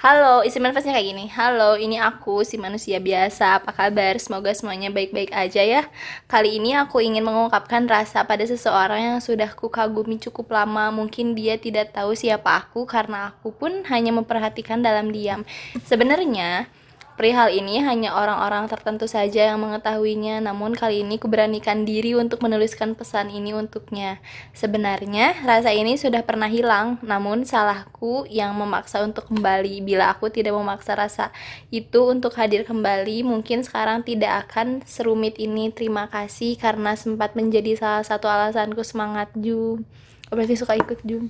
Halo, 0.00 0.40
isi 0.40 0.56
manifestnya 0.56 0.96
kayak 0.96 1.12
gini. 1.12 1.28
Halo, 1.28 1.76
ini 1.76 2.00
aku, 2.00 2.40
si 2.40 2.56
manusia 2.56 2.96
biasa. 2.96 3.60
Apa 3.60 3.76
kabar? 3.76 4.16
Semoga 4.16 4.48
semuanya 4.56 4.88
baik-baik 4.88 5.28
aja 5.28 5.60
ya. 5.60 5.84
Kali 6.24 6.56
ini 6.56 6.72
aku 6.72 7.04
ingin 7.04 7.20
mengungkapkan 7.20 7.84
rasa 7.84 8.24
pada 8.24 8.40
seseorang 8.48 8.96
yang 8.96 9.18
sudah 9.20 9.52
ku 9.52 9.68
kagumi 9.68 10.16
cukup 10.16 10.56
lama. 10.56 10.88
Mungkin 10.88 11.36
dia 11.36 11.60
tidak 11.60 11.92
tahu 11.92 12.16
siapa 12.16 12.64
aku 12.64 12.88
Karena 12.88 13.36
aku 13.36 13.52
pun 13.52 13.84
hanya 13.92 14.16
memperhatikan 14.16 14.80
dalam 14.80 15.12
diam. 15.12 15.44
Sebenarnya 15.84 16.64
Perihal 17.20 17.52
ini 17.52 17.84
hanya 17.84 18.16
orang-orang 18.16 18.64
tertentu 18.64 19.04
saja 19.04 19.52
yang 19.52 19.60
mengetahuinya, 19.60 20.40
namun 20.40 20.72
kali 20.72 21.04
ini 21.04 21.20
kuberanikan 21.20 21.84
diri 21.84 22.16
untuk 22.16 22.40
menuliskan 22.40 22.96
pesan 22.96 23.28
ini 23.28 23.52
untuknya. 23.52 24.24
Sebenarnya, 24.56 25.36
rasa 25.44 25.68
ini 25.68 26.00
sudah 26.00 26.24
pernah 26.24 26.48
hilang, 26.48 26.96
namun 27.04 27.44
salahku 27.44 28.24
yang 28.24 28.56
memaksa 28.56 29.04
untuk 29.04 29.28
kembali. 29.28 29.84
Bila 29.84 30.16
aku 30.16 30.32
tidak 30.32 30.56
memaksa 30.56 30.96
rasa 30.96 31.28
itu 31.68 32.08
untuk 32.08 32.32
hadir 32.40 32.64
kembali, 32.64 33.20
mungkin 33.28 33.68
sekarang 33.68 34.00
tidak 34.00 34.48
akan 34.48 34.80
serumit 34.88 35.36
ini. 35.36 35.68
Terima 35.68 36.08
kasih 36.08 36.56
karena 36.56 36.96
sempat 36.96 37.36
menjadi 37.36 37.76
salah 37.76 38.00
satu 38.00 38.32
alasanku 38.32 38.80
semangat 38.80 39.28
Ju. 39.36 39.84
Oh, 40.30 40.38
berarti 40.38 40.54
suka 40.54 40.78
ikut 40.78 41.02
Jum. 41.02 41.26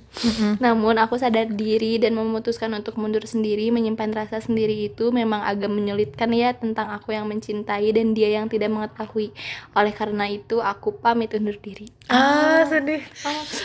Namun 0.61 1.01
aku 1.01 1.17
sadar 1.17 1.49
diri 1.49 1.97
dan 1.97 2.13
memutuskan 2.13 2.69
untuk 2.77 3.01
mundur 3.01 3.25
sendiri, 3.25 3.73
menyimpan 3.73 4.13
rasa 4.13 4.37
sendiri 4.37 4.93
itu 4.93 5.09
memang 5.09 5.41
agak 5.41 5.73
menyulitkan 5.73 6.29
ya 6.29 6.53
tentang 6.53 6.93
aku 6.93 7.09
yang 7.09 7.25
mencintai 7.25 7.89
dan 7.97 8.13
dia 8.13 8.29
yang 8.29 8.45
tidak 8.45 8.69
mengetahui. 8.69 9.33
Oleh 9.73 9.89
karena 9.89 10.29
itu 10.29 10.61
aku 10.61 11.01
pamit 11.01 11.33
undur 11.33 11.57
diri. 11.57 11.89
Ah, 12.13 12.61
sedih. 12.69 13.01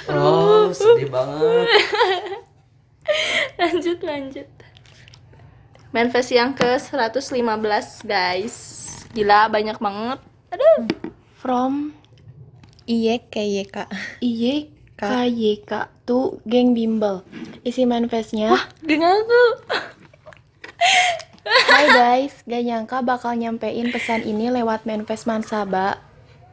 Oh, 0.09 0.73
sedih 0.73 1.13
banget. 1.13 1.69
lanjut 3.61 3.99
lanjut. 4.01 4.49
Manifest 5.93 6.33
yang 6.33 6.57
ke 6.57 6.81
115 6.81 7.29
guys. 8.09 8.57
Gila 9.13 9.53
banyak 9.53 9.77
banget. 9.77 10.21
Aduh. 10.49 10.89
From 11.37 11.93
Iye 12.89 13.21
kayak 13.29 13.85
kak. 13.85 13.89
KYK 14.97 15.93
tuh 16.09 16.41
geng 16.49 16.73
bimbel. 16.73 17.21
Isi 17.61 17.85
manifestnya, 17.85 18.57
Dengan 18.81 19.13
aku. 19.13 19.45
Hai 21.69 21.87
guys, 21.93 22.41
gak 22.49 22.65
nyangka 22.65 23.05
bakal 23.05 23.37
nyampein 23.37 23.93
pesan 23.93 24.25
ini 24.25 24.49
lewat 24.49 24.89
manifest 24.89 25.29
Mansaba 25.29 26.01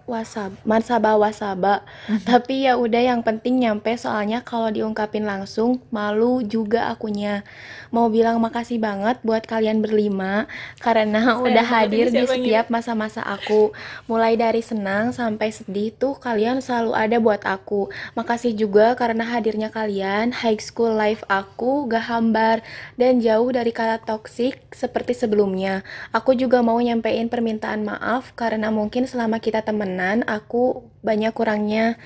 Wasab, 0.03 0.59
Mansaba 0.67 1.15
Wasaba. 1.15 1.87
Tapi 2.27 2.67
ya 2.67 2.75
udah 2.75 3.15
yang 3.15 3.23
penting 3.23 3.63
nyampe 3.63 3.95
soalnya 3.95 4.43
kalau 4.43 4.67
diungkapin 4.67 5.23
langsung 5.23 5.79
malu 5.95 6.43
juga 6.43 6.91
akunya. 6.91 7.47
Mau 7.93 8.09
bilang 8.09 8.41
makasih 8.41 8.81
banget 8.81 9.21
buat 9.21 9.45
kalian 9.45 9.77
berlima 9.77 10.49
karena 10.81 11.37
udah 11.37 11.61
banget 11.61 11.69
hadir 11.69 12.07
di 12.09 12.25
setiap 12.25 12.73
masa-masa 12.73 13.21
aku. 13.21 13.69
Mulai 14.09 14.33
dari 14.33 14.65
senang 14.65 15.13
sampai 15.13 15.53
sedih 15.53 15.93
tuh 15.93 16.17
kalian 16.17 16.57
selalu 16.57 16.97
ada 16.97 17.21
buat 17.21 17.45
aku. 17.45 17.93
Makasih 18.17 18.57
juga 18.57 18.97
karena 18.97 19.29
hadirnya 19.29 19.69
kalian. 19.69 20.33
High 20.33 20.57
school 20.57 20.89
life 20.89 21.21
aku 21.29 21.85
gak 21.85 22.09
hambar 22.09 22.65
dan 22.97 23.21
jauh 23.21 23.53
dari 23.53 23.69
kata 23.69 24.01
toxic 24.01 24.57
seperti 24.73 25.13
sebelumnya. 25.13 25.85
Aku 26.09 26.33
juga 26.33 26.65
mau 26.65 26.81
nyampein 26.81 27.29
permintaan 27.29 27.85
maaf 27.85 28.33
karena 28.33 28.73
mungkin 28.73 29.05
selama 29.05 29.37
kita 29.37 29.61
temenan 29.61 30.25
aku 30.25 30.81
banyak 31.05 31.29
kurangnya. 31.29 32.01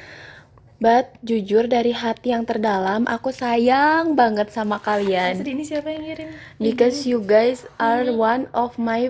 But 0.78 1.18
jujur 1.26 1.66
dari 1.66 1.90
hati 1.90 2.30
yang 2.30 2.46
terdalam 2.46 3.10
aku 3.10 3.34
sayang 3.34 4.14
banget 4.14 4.54
sama 4.54 4.78
kalian 4.78 5.42
Sedih 5.42 5.58
ini 5.58 5.66
siapa 5.66 5.90
yang 5.90 6.06
ngirim? 6.06 6.30
because 6.62 7.02
you 7.10 7.18
guys 7.18 7.66
are 7.82 8.06
one 8.14 8.46
of 8.54 8.78
my 8.78 9.10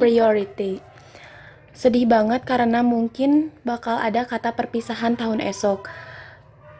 priority. 0.00 0.80
Sedih 1.76 2.08
banget 2.08 2.48
karena 2.48 2.80
mungkin 2.80 3.52
bakal 3.60 4.00
ada 4.00 4.24
kata 4.24 4.56
perpisahan 4.56 5.12
tahun 5.20 5.44
esok. 5.44 5.84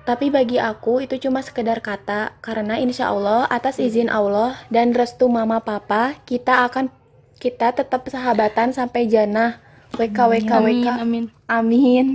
Tapi 0.08 0.32
bagi 0.32 0.56
aku 0.56 1.04
itu 1.04 1.20
cuma 1.28 1.44
sekedar 1.44 1.84
kata 1.84 2.32
karena 2.40 2.80
insya 2.80 3.12
Allah 3.12 3.44
atas 3.52 3.76
izin 3.76 4.08
Allah 4.08 4.56
dan 4.72 4.96
restu 4.96 5.28
mama 5.28 5.60
papa 5.60 6.16
kita 6.24 6.64
akan 6.72 6.88
kita 7.36 7.76
tetap 7.76 8.08
sahabatan 8.08 8.72
sampai 8.72 9.04
jannah. 9.12 9.60
WK 9.92 10.16
WK 10.16 10.48
WK. 10.48 10.52
Amin, 10.56 10.88
amin. 10.88 11.24
Amin. 11.52 12.06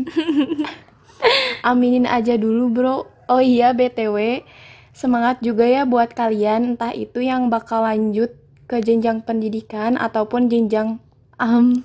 Aminin 1.68 2.06
aja 2.08 2.38
dulu, 2.38 2.70
Bro. 2.72 2.98
Oh 3.28 3.44
iya, 3.44 3.76
BTW, 3.76 4.48
semangat 4.96 5.44
juga 5.44 5.68
ya 5.68 5.84
buat 5.84 6.16
kalian 6.16 6.76
entah 6.76 6.96
itu 6.96 7.20
yang 7.20 7.52
bakal 7.52 7.84
lanjut 7.84 8.32
ke 8.68 8.80
jenjang 8.80 9.24
pendidikan 9.24 10.00
ataupun 10.00 10.48
jenjang 10.48 11.00
am. 11.38 11.84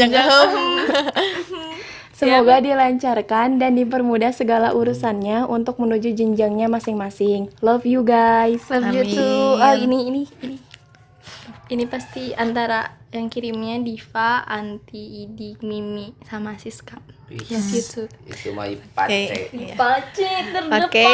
Jangan. 0.00 0.48
Semoga 2.22 2.62
dilancarkan 2.62 3.58
dan 3.58 3.74
dipermudah 3.74 4.30
segala 4.30 4.70
urusannya 4.70 5.42
untuk 5.50 5.82
menuju 5.82 6.14
jenjangnya 6.14 6.70
masing-masing. 6.70 7.50
Love 7.64 7.82
you 7.82 8.06
guys. 8.06 8.62
Love 8.70 8.94
you 8.94 9.02
Amin. 9.02 9.16
too. 9.18 9.58
Oh, 9.58 9.74
ini 9.74 9.98
ini 10.06 10.22
ini. 10.46 10.56
Ini 11.72 11.84
pasti 11.90 12.30
antara 12.36 13.00
yang 13.10 13.26
kirimnya 13.26 13.80
Diva, 13.82 14.44
Anti, 14.44 15.24
Idi, 15.26 15.58
Mimi 15.66 16.14
sama 16.28 16.54
Siska. 16.60 17.00
Gitu. 17.40 18.08
Itu 18.28 18.52
mah. 18.52 18.68
Pacik 18.92 19.48
terdepan. 20.52 20.84
Oke, 20.84 21.08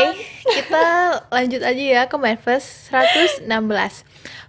kita 0.47 0.87
lanjut 1.31 1.61
aja 1.63 1.83
ya 1.83 2.03
ke 2.11 2.17
manifest 2.19 2.91
116. 2.91 3.47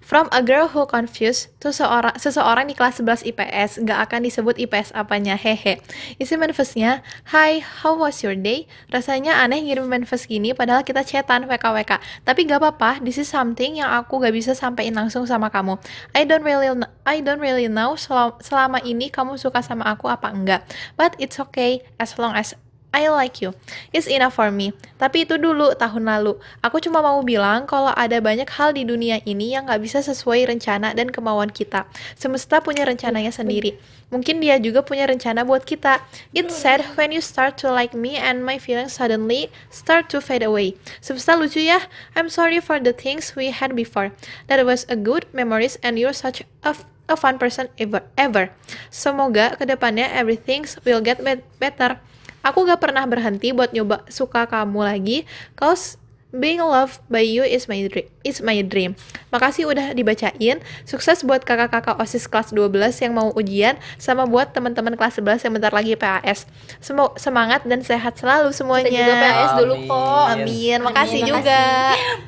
From 0.09 0.25
a 0.33 0.41
girl 0.41 0.65
who 0.73 0.89
confused 0.89 1.53
to 1.61 1.69
seorang 1.69 2.17
seseorang 2.17 2.65
di 2.65 2.73
kelas 2.73 2.97
11 2.97 3.29
IPS, 3.29 3.85
nggak 3.85 4.09
akan 4.09 4.25
disebut 4.25 4.57
IPS 4.57 4.89
apanya, 4.97 5.37
hehe. 5.37 5.77
Isi 6.17 6.33
manifestnya, 6.33 7.05
Hi, 7.29 7.61
how 7.61 7.93
was 7.93 8.25
your 8.25 8.33
day? 8.33 8.65
Rasanya 8.89 9.37
aneh 9.37 9.61
ngirim 9.61 9.85
manifest 9.85 10.25
gini 10.25 10.57
padahal 10.57 10.81
kita 10.81 11.05
chatan 11.05 11.45
WKWK. 11.45 12.01
Tapi 12.25 12.39
nggak 12.41 12.57
apa-apa, 12.57 13.05
this 13.05 13.21
is 13.21 13.29
something 13.29 13.77
yang 13.77 13.93
aku 13.93 14.17
nggak 14.17 14.33
bisa 14.33 14.57
sampein 14.57 14.97
langsung 14.97 15.29
sama 15.29 15.53
kamu. 15.53 15.77
I 16.17 16.25
don't 16.25 16.41
really 16.41 16.73
I 17.05 17.21
don't 17.21 17.37
really 17.37 17.69
know 17.69 17.93
sel- 17.93 18.41
selama 18.41 18.81
ini 18.81 19.13
kamu 19.13 19.37
suka 19.37 19.61
sama 19.61 19.85
aku 19.93 20.09
apa 20.09 20.33
enggak. 20.33 20.65
But 20.97 21.21
it's 21.21 21.37
okay 21.37 21.85
as 22.01 22.17
long 22.17 22.33
as 22.33 22.57
I 22.89 23.05
like 23.13 23.37
you. 23.45 23.53
It's 23.93 24.09
enough 24.09 24.33
for 24.33 24.49
me. 24.49 24.73
Tapi 24.97 25.21
itu 25.29 25.37
dulu, 25.37 25.77
tahun 25.77 26.09
lalu. 26.09 26.41
Aku 26.65 26.81
cuma 26.81 27.05
mau 27.05 27.21
bilang 27.21 27.69
kalau 27.69 27.93
ada 27.93 28.17
banyak 28.17 28.49
hal 28.49 28.73
di 28.73 28.81
dunia 28.81 29.21
ini 29.29 29.53
yang 29.53 29.69
nggak 29.69 29.85
bisa 29.85 30.01
sesuai 30.01 30.49
rencana 30.49 30.97
dan 30.97 31.13
kemauan 31.13 31.53
kita. 31.53 31.85
Semesta 32.17 32.65
punya 32.65 32.89
rencananya 32.89 33.29
sendiri. 33.29 33.77
Mungkin 34.09 34.41
dia 34.41 34.57
juga 34.57 34.81
punya 34.81 35.05
rencana 35.05 35.45
buat 35.45 35.69
kita. 35.69 36.01
It's 36.33 36.57
sad 36.57 36.81
when 36.97 37.13
you 37.13 37.21
start 37.21 37.61
to 37.61 37.69
like 37.69 37.93
me 37.93 38.17
and 38.17 38.41
my 38.41 38.57
feelings 38.57 38.97
suddenly 38.97 39.53
start 39.69 40.09
to 40.09 40.17
fade 40.17 40.41
away. 40.41 40.73
Semesta 40.97 41.37
lucu 41.37 41.61
ya. 41.61 41.85
I'm 42.17 42.25
sorry 42.25 42.57
for 42.57 42.81
the 42.81 42.97
things 42.97 43.37
we 43.37 43.53
had 43.53 43.77
before. 43.77 44.09
That 44.49 44.65
was 44.65 44.89
a 44.89 44.97
good 44.97 45.29
memories 45.29 45.77
and 45.85 46.01
you're 46.01 46.17
such 46.17 46.41
a 46.65 46.73
a 47.09 47.17
fun 47.17 47.37
person 47.37 47.69
ever. 47.77 48.01
ever. 48.17 48.53
Semoga 48.93 49.57
ke 49.57 49.65
depannya 49.65 50.09
everything 50.09 50.65
will 50.85 51.01
get 51.05 51.21
bet- 51.21 51.45
better. 51.61 52.01
Aku 52.45 52.63
gak 52.63 52.79
pernah 52.79 53.03
berhenti 53.03 53.51
buat 53.51 53.75
nyoba 53.75 54.07
suka 54.07 54.47
kamu 54.47 54.79
lagi, 54.87 55.17
cause 55.59 55.99
being 56.29 56.61
loved 56.61 57.01
by 57.09 57.25
you 57.25 57.41
is 57.41 57.65
my 57.65 57.81
dream. 57.89 58.05
Is 58.21 58.39
my 58.39 58.61
dream. 58.61 58.93
Makasih 59.33 59.65
udah 59.65 59.97
dibacain. 59.97 60.61
Sukses 60.85 61.25
buat 61.25 61.41
kakak-kakak 61.41 61.97
OSIS 61.97 62.29
kelas 62.29 62.53
12 62.53 63.01
yang 63.01 63.13
mau 63.17 63.33
ujian, 63.33 63.75
sama 63.97 64.29
buat 64.29 64.53
teman-teman 64.53 64.93
kelas 64.93 65.17
11 65.17 65.49
yang 65.49 65.53
bentar 65.57 65.73
lagi 65.73 65.97
PAS. 65.97 66.45
Semo- 66.79 67.17
semangat 67.17 67.65
dan 67.65 67.81
sehat 67.81 68.15
selalu 68.21 68.53
semuanya. 68.53 68.87
Kita 68.87 69.01
juga 69.01 69.15
PAS 69.17 69.51
dulu 69.57 69.73
Amin. 69.75 69.89
kok. 69.89 70.25
Amin. 70.29 70.77
Makasih 70.85 71.19
Amin, 71.25 71.29
juga. 71.33 71.63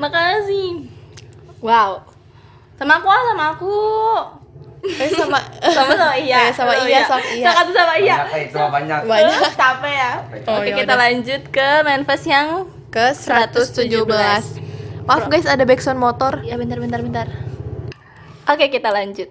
Makasih. 0.02 0.69
Wow. 1.62 1.91
Sama 2.82 2.97
aku 2.97 3.08
ah, 3.08 3.21
sama 3.30 3.45
aku. 3.54 3.78
Eh, 4.82 5.10
sama 5.13 5.38
Sama 5.62 5.94
sama 5.94 6.15
iya. 6.17 6.50
Eh, 6.50 6.54
sama 6.58 6.74
iya, 6.89 7.06
sama 7.06 7.22
iya. 7.30 7.46
Satu 7.54 7.70
sama 7.70 7.94
iya. 8.02 8.15
Banyak 8.26 8.50
itu 8.50 8.58
mah 8.58 8.72
banyak. 8.74 9.00
banyak 9.06 9.54
Capek 9.54 9.94
ya. 9.94 10.12
Oh, 10.50 10.58
Oke, 10.58 10.70
ya 10.70 10.76
kita 10.82 10.94
udah. 10.94 11.02
lanjut 11.06 11.41
ke 11.54 11.70
manifest 11.86 12.26
yang 12.26 12.48
ke 12.89 13.06
117. 13.13 15.06
Maaf 15.06 15.26
guys, 15.30 15.46
ada 15.46 15.63
backsound 15.65 16.02
motor. 16.02 16.41
Ya 16.41 16.58
bentar 16.58 16.78
bentar 16.82 17.02
bentar. 17.02 17.28
Oke 18.50 18.74
kita 18.74 18.89
lanjut. 18.89 19.30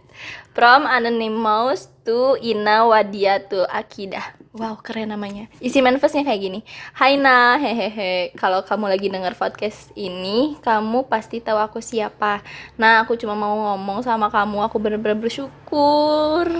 From 0.55 0.87
Anonymous 0.87 1.91
to 2.07 2.39
Ina 2.39 2.87
Wadiatu 2.87 3.67
Akidah. 3.67 4.40
Wow 4.51 4.83
keren 4.83 5.15
namanya. 5.15 5.47
Isi 5.63 5.79
manifestnya 5.79 6.27
kayak 6.27 6.43
gini. 6.43 6.61
Hai 6.99 7.15
Na, 7.15 7.55
hehehe. 7.55 8.35
Kalau 8.35 8.67
kamu 8.67 8.91
lagi 8.91 9.07
denger 9.07 9.39
podcast 9.39 9.95
ini, 9.95 10.59
kamu 10.59 11.07
pasti 11.07 11.39
tahu 11.39 11.55
aku 11.55 11.79
siapa. 11.79 12.43
Nah 12.75 13.07
aku 13.07 13.15
cuma 13.15 13.39
mau 13.39 13.55
ngomong 13.55 14.03
sama 14.03 14.27
kamu. 14.27 14.67
Aku 14.67 14.83
bener-bener 14.83 15.15
bersyukur. 15.23 16.51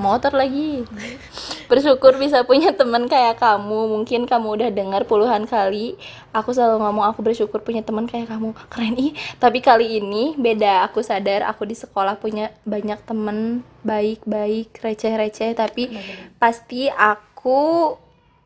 Motor 0.00 0.32
lagi. 0.32 0.88
Bersyukur 1.70 2.16
bisa 2.16 2.48
punya 2.48 2.72
teman 2.72 3.12
kayak 3.12 3.36
kamu. 3.36 3.92
Mungkin 3.92 4.24
kamu 4.24 4.46
udah 4.58 4.68
dengar 4.72 5.04
puluhan 5.04 5.44
kali. 5.44 6.00
Aku 6.32 6.50
selalu 6.50 6.80
ngomong 6.80 7.12
aku 7.12 7.20
bersyukur 7.20 7.60
punya 7.60 7.84
teman 7.84 8.08
kayak 8.08 8.32
kamu. 8.32 8.56
Keren 8.72 8.96
ih. 8.96 9.12
Tapi 9.36 9.60
kali 9.60 10.00
ini 10.00 10.32
beda. 10.34 10.88
Aku 10.88 11.04
sadar 11.04 11.44
aku 11.44 11.68
di 11.68 11.76
sekolah 11.76 12.18
punya 12.18 12.56
banyak 12.66 13.04
temen 13.04 13.62
baik-baik, 13.84 14.80
receh-receh. 14.80 15.54
Tapi 15.54 15.94
pasti 16.42 16.90
aku 16.90 17.33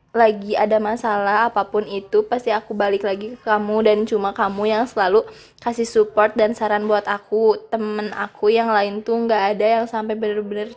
lagi 0.09 0.57
ada 0.57 0.81
masalah 0.83 1.53
apa 1.53 1.69
pun 1.69 1.85
itu 1.87 2.25
pasti 2.27 2.51
aku 2.51 2.73
balik 2.75 3.07
lagi 3.07 3.37
ke 3.37 3.39
kamu. 3.45 3.77
Dan 3.87 3.99
cuma 4.09 4.35
kamu 4.35 4.73
yang 4.73 4.85
selalu 4.89 5.23
kasih 5.63 5.87
support 5.87 6.35
dan 6.35 6.57
saran 6.57 6.89
buat 6.89 7.07
aku. 7.07 7.71
Temen 7.71 8.11
aku 8.17 8.51
yang 8.51 8.73
lain 8.73 9.05
tuh 9.05 9.15
nggak 9.29 9.57
ada 9.57 9.67
yang 9.83 9.87
sampai 9.87 10.19
bener-bener 10.19 10.75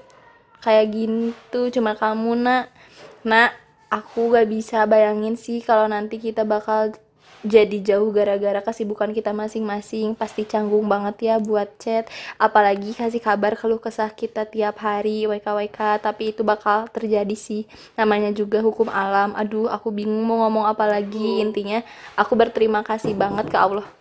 kayak 0.61 0.91
gitu. 0.93 1.73
Cuma 1.73 1.97
kamu 1.97 2.37
nak. 2.37 2.69
Nak 3.21 3.61
aku 3.91 4.31
gak 4.31 4.47
bisa 4.47 4.87
bayangin 4.87 5.35
sih 5.35 5.59
kalau 5.59 5.85
nanti 5.85 6.17
kita 6.17 6.47
bakal 6.47 6.95
jadi 7.41 7.77
jauh 7.81 8.13
gara-gara 8.13 8.61
kesibukan 8.61 9.09
kita 9.13 9.33
masing-masing. 9.33 10.13
Pasti 10.13 10.45
canggung 10.45 10.85
banget 10.85 11.15
ya 11.33 11.35
buat 11.41 11.69
chat. 11.81 12.09
Apalagi 12.37 12.93
kasih 12.93 13.21
kabar 13.21 13.57
keluh 13.57 13.81
kesah 13.81 14.13
kita 14.13 14.45
tiap 14.45 14.81
hari 14.81 15.25
WKWK 15.25 16.01
tapi 16.01 16.33
itu 16.33 16.41
bakal 16.45 16.85
terjadi 16.89 17.33
sih. 17.33 17.65
Namanya 17.97 18.29
juga 18.33 18.61
hukum 18.61 18.89
alam. 18.89 19.33
Aduh 19.33 19.69
aku 19.69 19.89
bingung 19.89 20.21
mau 20.25 20.45
ngomong 20.45 20.69
apa 20.69 20.85
lagi. 20.85 21.41
Intinya 21.41 21.81
aku 22.13 22.37
berterima 22.37 22.85
kasih 22.85 23.17
banget 23.17 23.49
ke 23.49 23.57
Allah 23.57 24.00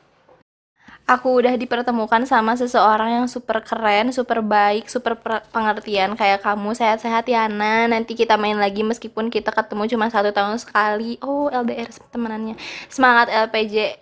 aku 1.10 1.42
udah 1.42 1.58
dipertemukan 1.58 2.22
sama 2.22 2.54
seseorang 2.54 3.18
yang 3.18 3.26
super 3.26 3.58
keren, 3.66 4.14
super 4.14 4.38
baik, 4.46 4.86
super 4.86 5.18
per- 5.18 5.42
pengertian 5.50 6.14
kayak 6.14 6.46
kamu. 6.46 6.70
Sehat-sehat 6.78 7.26
ya, 7.26 7.50
Ana. 7.50 7.90
Nanti 7.90 8.14
kita 8.14 8.38
main 8.38 8.54
lagi 8.54 8.86
meskipun 8.86 9.26
kita 9.26 9.50
ketemu 9.50 9.90
cuma 9.90 10.06
satu 10.06 10.30
tahun 10.30 10.62
sekali. 10.62 11.18
Oh, 11.18 11.50
LDR 11.50 11.90
temenannya. 12.14 12.54
Semangat 12.86 13.26
LPJ, 13.26 13.98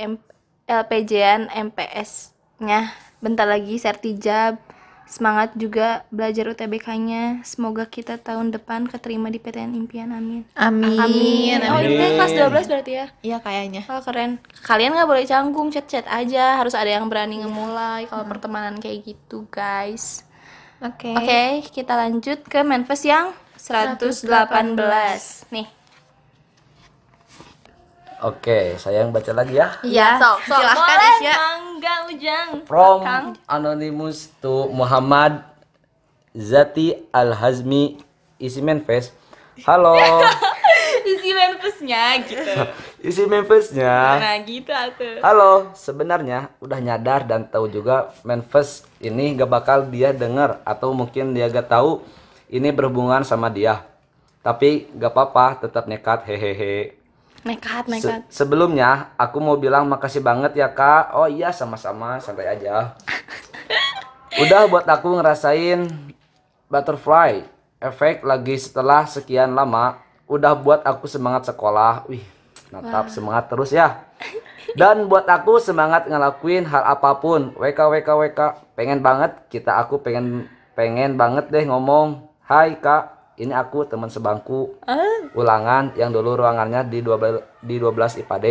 LPJ-an 0.69 1.49
MPS-nya. 1.73 2.93
Bentar 3.25 3.49
lagi 3.49 3.81
sertijab. 3.81 4.61
Semangat 5.09 5.57
juga 5.57 6.05
belajar 6.13 6.53
UTBK-nya. 6.53 7.41
Semoga 7.41 7.89
kita 7.89 8.21
tahun 8.21 8.53
depan 8.53 8.85
keterima 8.93 9.33
di 9.33 9.41
PTN 9.41 9.73
Impian. 9.73 10.13
Amin. 10.13 10.45
Amin. 10.53 11.59
Oh, 11.65 11.81
Amin. 11.81 11.97
ini 11.97 12.21
kelas 12.21 12.37
12 12.37 12.69
berarti 12.69 12.93
ya? 12.93 13.07
Iya 13.25 13.41
kayaknya. 13.41 13.89
Oh 13.89 14.05
keren. 14.05 14.37
Kalian 14.69 14.93
nggak 14.93 15.09
boleh 15.09 15.25
canggung, 15.25 15.73
chat-chat 15.73 16.05
aja. 16.05 16.61
Harus 16.61 16.77
ada 16.77 16.93
yang 16.93 17.09
berani 17.09 17.41
ngemulai 17.41 18.05
kalau 18.05 18.29
pertemanan 18.29 18.77
kayak 18.77 19.09
gitu, 19.09 19.49
guys. 19.49 20.29
Oke. 20.85 21.17
Oke, 21.17 21.65
kita 21.73 21.97
lanjut 21.97 22.45
ke 22.45 22.61
manifest 22.61 23.09
yang 23.09 23.33
118. 23.57 25.49
Nih. 25.49 25.78
Oke, 28.19 28.75
saya 28.83 29.07
yang 29.07 29.15
baca 29.15 29.31
lagi 29.31 29.55
ya. 29.55 29.79
Iya, 29.87 30.19
sok, 30.19 30.51
sok. 30.51 30.59
Silahkan, 30.59 30.83
Boleh, 30.91 31.13
Isya. 31.23 31.35
Mangga 31.39 31.95
Ujang. 32.11 32.49
From 32.67 32.99
Kang. 33.07 33.27
Anonymous 33.47 34.35
to 34.43 34.67
Muhammad 34.75 35.47
Zati 36.35 36.99
Al-Hazmi 37.15 38.03
isi 38.43 38.59
manifest. 38.59 39.15
Halo. 39.63 39.95
Isi 41.09 41.33
manifestnya 41.33 42.21
gitu. 42.21 42.53
isi 43.09 43.23
manifestnya. 43.25 44.19
Nah, 44.21 44.37
gitu 44.45 44.69
atuh. 44.75 45.25
Halo, 45.25 45.73
sebenarnya 45.73 46.53
udah 46.61 46.79
nyadar 46.85 47.25
dan 47.25 47.49
tahu 47.49 47.71
juga 47.71 48.13
manifest 48.27 48.85
ini 49.01 49.33
gak 49.33 49.49
bakal 49.49 49.79
dia 49.89 50.13
denger 50.13 50.61
atau 50.69 50.93
mungkin 50.93 51.33
dia 51.33 51.49
gak 51.49 51.71
tahu 51.71 52.05
ini 52.53 52.69
berhubungan 52.75 53.25
sama 53.25 53.49
dia. 53.49 53.89
Tapi 54.45 54.91
gak 55.01 55.17
apa-apa, 55.17 55.65
tetap 55.65 55.89
nekat 55.89 56.29
hehehe. 56.29 56.99
Nekat, 57.47 57.87
Se- 57.87 57.93
nekat. 57.95 58.21
sebelumnya 58.29 59.15
aku 59.15 59.39
mau 59.39 59.55
bilang 59.55 59.87
makasih 59.87 60.21
banget 60.21 60.59
ya 60.59 60.69
kak. 60.71 61.15
Oh 61.15 61.31
iya 61.31 61.55
sama-sama 61.55 62.19
santai 62.19 62.51
aja. 62.51 62.99
Udah 64.43 64.67
buat 64.67 64.87
aku 64.87 65.19
ngerasain 65.19 65.87
butterfly 66.67 67.47
efek 67.79 68.27
lagi 68.27 68.59
setelah 68.59 69.07
sekian 69.07 69.55
lama. 69.55 70.03
Udah 70.29 70.53
buat 70.53 70.85
aku 70.85 71.09
semangat 71.09 71.49
sekolah. 71.49 72.05
Wih, 72.11 72.23
natap 72.69 73.09
semangat 73.09 73.49
terus 73.49 73.73
ya. 73.73 74.05
Dan 74.77 75.09
buat 75.09 75.25
aku 75.25 75.57
semangat 75.59 76.05
ngelakuin 76.11 76.69
hal 76.69 76.85
apa 76.85 77.17
pun. 77.17 77.57
WK 77.57 77.81
WK 77.89 78.09
WK. 78.13 78.41
Pengen 78.77 79.01
banget 79.01 79.33
kita 79.49 79.81
aku 79.81 79.99
pengen 80.05 80.45
pengen 80.77 81.17
banget 81.17 81.49
deh 81.49 81.65
ngomong. 81.65 82.29
Hai 82.45 82.77
kak, 82.77 83.18
ini 83.39 83.55
aku 83.55 83.87
teman 83.87 84.11
sebangku. 84.11 84.75
Ulangan 85.33 85.95
yang 85.95 86.11
dulu 86.11 86.35
ruangannya 86.35 86.83
di 86.91 86.99
12 86.99 87.63
di 87.63 87.79
12 87.79 88.27
IPAD. 88.27 88.47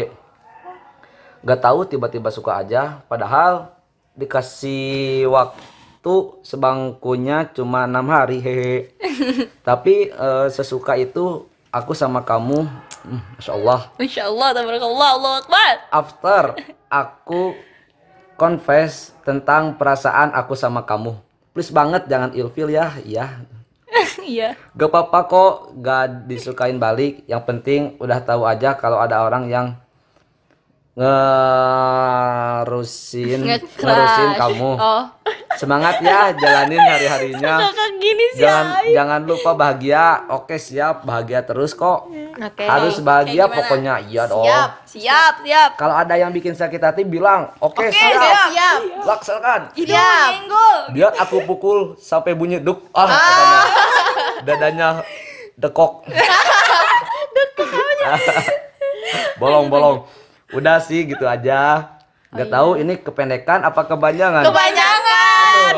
Gak 1.44 1.60
tahu 1.60 1.84
tiba-tiba 1.84 2.32
suka 2.32 2.64
aja. 2.64 3.04
Padahal 3.12 3.76
dikasih 4.16 5.28
waktu 5.28 6.16
sebangkunya 6.42 7.52
cuma 7.52 7.84
enam 7.84 8.08
hari 8.08 8.40
hehe. 8.40 8.96
Tapi 9.68 10.10
eh, 10.10 10.48
sesuka 10.48 10.96
itu 10.96 11.44
aku 11.68 11.92
sama 11.92 12.24
kamu 12.24 12.64
hmm, 13.04 13.22
Masya 13.38 13.52
Allah. 13.60 13.80
Masya 14.00 14.24
Allah, 14.32 14.48
tabarakallah, 14.56 15.10
Allah 15.20 15.34
Akbar. 15.44 15.74
after 15.92 16.44
aku 17.04 17.42
confess 18.40 19.12
tentang 19.28 19.76
perasaan 19.76 20.32
aku 20.32 20.56
sama 20.56 20.88
kamu. 20.88 21.20
Please 21.52 21.74
banget 21.74 22.08
jangan 22.08 22.32
ilfil 22.38 22.70
ya. 22.72 22.96
Ya 23.04 23.44
Iya. 24.28 24.60
Gak 24.76 24.92
apa-apa 24.92 25.20
kok 25.32 25.54
gak 25.80 26.28
disukain 26.28 26.76
balik 26.78 27.24
Yang 27.32 27.44
penting 27.48 27.82
udah 28.04 28.20
tahu 28.20 28.44
aja 28.44 28.76
kalau 28.76 29.00
ada 29.00 29.24
orang 29.24 29.48
yang 29.48 29.80
ngerusin 31.78 33.46
Nge-crush. 33.46 33.86
ngerusin 33.86 34.30
kamu 34.36 34.72
Oh. 34.76 35.04
Semangat 35.54 36.02
ya 36.02 36.34
jalanin 36.34 36.78
hari-harinya 36.80 37.54
Kakak 37.64 37.92
gini 37.98 38.26
sih. 38.34 38.42
Jangan 38.42 38.82
jangan 38.88 39.22
lupa 39.24 39.54
bahagia 39.54 40.06
Oke 40.28 40.58
siap 40.58 41.02
bahagia 41.04 41.42
terus 41.42 41.74
kok 41.74 42.10
Oke. 42.10 42.66
Harus 42.66 42.98
bahagia 43.00 43.46
gimana? 43.46 43.56
pokoknya 43.56 43.94
iya 44.06 44.26
dong 44.26 44.42
Siap. 44.42 44.70
Siap, 44.88 45.34
siap. 45.42 45.70
Kalau 45.76 45.96
ada 45.96 46.14
yang 46.14 46.30
bikin 46.30 46.54
sakit 46.54 46.78
hati 46.80 47.02
bilang 47.04 47.54
Oke 47.60 47.78
Oke, 47.84 47.94
siap. 47.94 48.18
siap. 48.18 48.50
Siap. 48.50 48.80
Laksanakan 49.04 49.62
Siap. 49.74 50.30
Biar 50.90 51.14
aku 51.16 51.42
pukul 51.44 51.94
sampai 51.96 52.34
bunyi 52.34 52.58
duk 52.58 52.90
ah, 52.92 53.06
katanya. 53.06 53.60
dadanya 54.44 54.90
dekok 55.56 56.06
bolong 59.40 59.68
bolong 59.68 59.98
udah 60.50 60.78
sih 60.80 61.04
gitu 61.06 61.24
aja 61.24 61.92
nggak 62.30 62.50
tahu 62.50 62.76
ini 62.76 62.96
kependekan 62.98 63.62
apa 63.62 63.84
kepanjangan 63.84 64.44
Kepanjangan. 64.44 65.74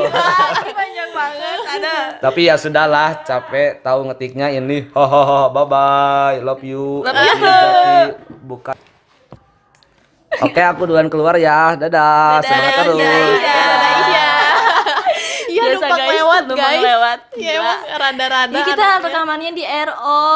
Panjang 0.70 1.10
banget. 1.16 1.58
Ada. 1.70 1.96
tapi 2.20 2.42
ya 2.44 2.56
sudahlah 2.56 3.22
capek 3.22 3.80
tahu 3.80 4.06
ngetiknya 4.06 4.50
ini 4.52 4.90
hohoho 4.90 5.50
bye 5.50 5.66
bye 5.66 6.38
love 6.40 6.62
you 6.62 7.02
Love 7.02 7.16
you. 7.16 7.34
Jati. 7.36 8.18
bukan 8.44 8.76
Oke, 10.40 10.62
aku 10.62 10.86
duluan 10.86 11.10
keluar 11.10 11.34
ya. 11.36 11.74
Dadah. 11.74 12.38
Semangat 12.40 12.74
terus. 12.80 13.02
Dadah. 13.02 13.82
Iya, 15.50 15.62
Biasa, 15.66 15.74
numpang 15.76 15.98
guys. 15.98 16.06
lewat 16.08 16.14
lewat 16.14 16.44
Numpang 16.46 16.62
guys 16.70 16.84
lewat. 16.86 17.20
ya 17.36 17.52
emang 17.58 17.80
rada-rada 17.92 18.54
Ini 18.54 18.62
kita 18.64 18.88
rekamannya 19.02 19.52
di 19.52 19.64
RO. 19.66 20.30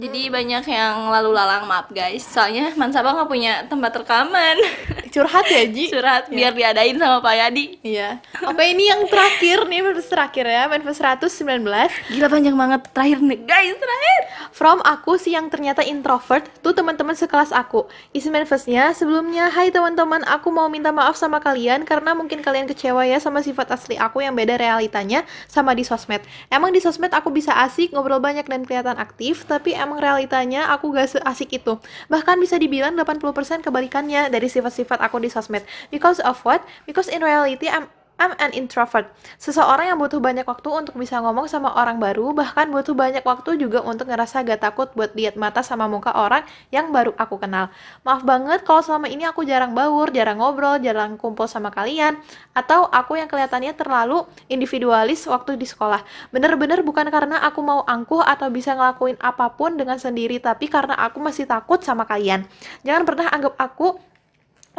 Jadi 0.00 0.32
banyak 0.32 0.64
yang 0.64 1.12
lalu 1.12 1.36
lalang 1.36 1.68
maaf 1.68 1.92
guys. 1.92 2.24
Soalnya 2.24 2.72
Mansaba 2.72 3.12
nggak 3.12 3.28
punya 3.28 3.68
tempat 3.68 3.92
rekaman. 4.00 4.56
curhat 5.10 5.46
ya 5.50 5.66
Ji 5.66 5.90
Surat 5.90 6.30
biar 6.30 6.54
diadain 6.54 6.96
sama 6.96 7.18
Pak 7.20 7.34
Yadi. 7.34 7.64
Iya. 7.82 8.22
Oke, 8.46 8.64
ini 8.70 8.88
yang 8.88 9.04
terakhir 9.10 9.66
nih, 9.66 9.82
Manifest 9.82 10.10
terakhir 10.14 10.44
ya, 10.46 10.62
Manifest 10.70 11.02
119. 11.02 11.66
Gila 12.14 12.28
panjang 12.30 12.56
banget 12.56 12.80
terakhir 12.94 13.18
nih 13.20 13.40
guys 13.44 13.76
terakhir. 13.76 14.20
From 14.50 14.78
aku 14.82 15.18
sih 15.18 15.34
yang 15.34 15.50
ternyata 15.50 15.82
introvert, 15.82 16.46
tuh 16.62 16.74
teman-teman 16.74 17.14
sekelas 17.18 17.50
aku. 17.50 17.90
Isi 18.14 18.30
manifestnya, 18.30 18.94
sebelumnya, 18.94 19.50
hai 19.50 19.72
teman-teman, 19.74 20.22
aku 20.26 20.54
mau 20.54 20.70
minta 20.70 20.94
maaf 20.94 21.18
sama 21.18 21.42
kalian 21.42 21.82
karena 21.82 22.14
mungkin 22.14 22.44
kalian 22.44 22.70
kecewa 22.70 23.02
ya 23.06 23.18
sama 23.18 23.42
sifat 23.42 23.72
asli 23.74 23.98
aku 23.98 24.22
yang 24.22 24.36
beda 24.36 24.58
realitanya 24.60 25.26
sama 25.50 25.74
di 25.74 25.82
sosmed. 25.82 26.22
Emang 26.52 26.70
di 26.70 26.78
sosmed 26.78 27.10
aku 27.10 27.32
bisa 27.32 27.56
asik, 27.62 27.90
ngobrol 27.96 28.22
banyak 28.22 28.46
dan 28.46 28.62
kelihatan 28.62 29.00
aktif, 29.00 29.48
tapi 29.48 29.74
emang 29.74 29.98
realitanya 29.98 30.70
aku 30.70 30.92
gak 30.92 31.18
seasik 31.18 31.56
itu. 31.56 31.80
Bahkan 32.12 32.36
bisa 32.38 32.60
dibilang 32.60 32.94
80% 32.94 33.64
kebalikannya 33.64 34.28
dari 34.28 34.46
sifat-sifat 34.46 34.99
aku 35.00 35.18
di 35.18 35.32
sosmed. 35.32 35.64
Because 35.88 36.20
of 36.20 36.38
what? 36.44 36.62
Because 36.84 37.08
in 37.08 37.24
reality 37.24 37.66
I'm 37.66 37.88
I'm 38.20 38.36
an 38.36 38.52
introvert. 38.52 39.08
Seseorang 39.40 39.88
yang 39.88 39.96
butuh 39.96 40.20
banyak 40.20 40.44
waktu 40.44 40.68
untuk 40.68 40.92
bisa 41.00 41.16
ngomong 41.24 41.48
sama 41.48 41.72
orang 41.72 41.96
baru, 41.96 42.36
bahkan 42.36 42.68
butuh 42.68 42.92
banyak 42.92 43.24
waktu 43.24 43.56
juga 43.56 43.80
untuk 43.80 44.12
ngerasa 44.12 44.44
gak 44.44 44.60
takut 44.60 44.92
buat 44.92 45.16
lihat 45.16 45.40
mata 45.40 45.64
sama 45.64 45.88
muka 45.88 46.12
orang 46.12 46.44
yang 46.68 46.92
baru 46.92 47.16
aku 47.16 47.40
kenal. 47.40 47.72
Maaf 48.04 48.20
banget 48.20 48.60
kalau 48.68 48.84
selama 48.84 49.08
ini 49.08 49.24
aku 49.24 49.48
jarang 49.48 49.72
baur, 49.72 50.12
jarang 50.12 50.36
ngobrol, 50.36 50.76
jarang 50.84 51.16
kumpul 51.16 51.48
sama 51.48 51.72
kalian, 51.72 52.20
atau 52.52 52.84
aku 52.92 53.16
yang 53.16 53.24
kelihatannya 53.24 53.72
terlalu 53.72 54.28
individualis 54.52 55.24
waktu 55.24 55.56
di 55.56 55.64
sekolah. 55.64 56.04
Bener-bener 56.28 56.84
bukan 56.84 57.08
karena 57.08 57.40
aku 57.40 57.64
mau 57.64 57.88
angkuh 57.88 58.20
atau 58.20 58.52
bisa 58.52 58.76
ngelakuin 58.76 59.16
apa 59.16 59.48
pun 59.56 59.80
dengan 59.80 59.96
sendiri, 59.96 60.36
tapi 60.44 60.68
karena 60.68 60.92
aku 60.92 61.24
masih 61.24 61.48
takut 61.48 61.80
sama 61.80 62.04
kalian. 62.04 62.44
Jangan 62.84 63.08
pernah 63.08 63.32
anggap 63.32 63.56
aku 63.56 64.09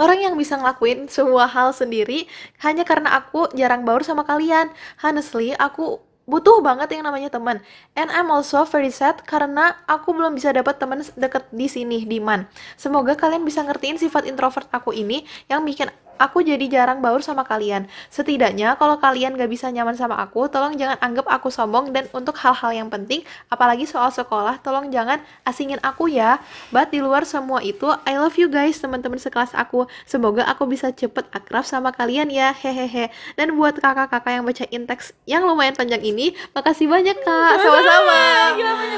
Orang 0.01 0.17
yang 0.17 0.33
bisa 0.33 0.57
ngelakuin 0.57 1.05
semua 1.13 1.45
hal 1.45 1.77
sendiri 1.77 2.25
hanya 2.65 2.81
karena 2.81 3.21
aku 3.21 3.53
jarang 3.53 3.85
baur 3.85 4.01
sama 4.01 4.25
kalian. 4.25 4.73
Honestly, 4.97 5.53
aku 5.53 6.01
butuh 6.25 6.57
banget 6.65 6.97
yang 6.97 7.05
namanya 7.05 7.29
teman. 7.29 7.61
And 7.93 8.09
I'm 8.09 8.33
also 8.33 8.65
very 8.65 8.89
sad 8.89 9.21
karena 9.29 9.77
aku 9.85 10.09
belum 10.17 10.33
bisa 10.33 10.49
dapat 10.49 10.81
teman 10.81 11.05
deket 11.05 11.45
di 11.53 11.69
sini 11.69 12.09
di 12.09 12.17
Man. 12.17 12.49
Semoga 12.81 13.13
kalian 13.13 13.45
bisa 13.45 13.61
ngertiin 13.61 14.01
sifat 14.01 14.25
introvert 14.25 14.65
aku 14.73 14.89
ini 14.89 15.21
yang 15.45 15.61
bikin 15.61 15.93
aku 16.17 16.41
jadi 16.41 16.65
jarang 16.67 16.99
baur 16.99 17.19
sama 17.19 17.45
kalian. 17.45 17.85
Setidaknya 18.09 18.75
kalau 18.75 18.97
kalian 18.97 19.37
gak 19.37 19.47
bisa 19.47 19.69
nyaman 19.69 19.95
sama 19.95 20.17
aku, 20.19 20.49
tolong 20.49 20.75
jangan 20.75 20.97
anggap 20.99 21.27
aku 21.27 21.47
sombong 21.47 21.93
dan 21.95 22.09
untuk 22.11 22.35
hal-hal 22.39 22.71
yang 22.73 22.89
penting, 22.89 23.21
apalagi 23.47 23.85
soal 23.85 24.09
sekolah, 24.09 24.59
tolong 24.59 24.89
jangan 24.89 25.21
asingin 25.43 25.79
aku 25.83 26.09
ya. 26.09 26.41
But 26.73 26.89
di 26.89 26.99
luar 26.99 27.23
semua 27.23 27.61
itu, 27.61 27.87
I 28.03 28.17
love 28.17 28.35
you 28.35 28.51
guys 28.51 28.79
teman-teman 28.79 29.21
sekelas 29.21 29.53
aku. 29.53 29.85
Semoga 30.03 30.43
aku 30.47 30.67
bisa 30.67 30.89
cepet 30.89 31.27
akrab 31.31 31.63
sama 31.63 31.93
kalian 31.93 32.27
ya, 32.27 32.51
hehehe. 32.51 33.11
Dan 33.37 33.55
buat 33.55 33.77
kakak-kakak 33.77 34.31
yang 34.33 34.43
bacain 34.43 34.83
teks 34.89 35.13
yang 35.23 35.45
lumayan 35.45 35.75
panjang 35.75 36.01
ini, 36.01 36.33
makasih 36.51 36.87
banyak 36.87 37.15
kak, 37.21 37.53
sama-sama. 37.59 38.19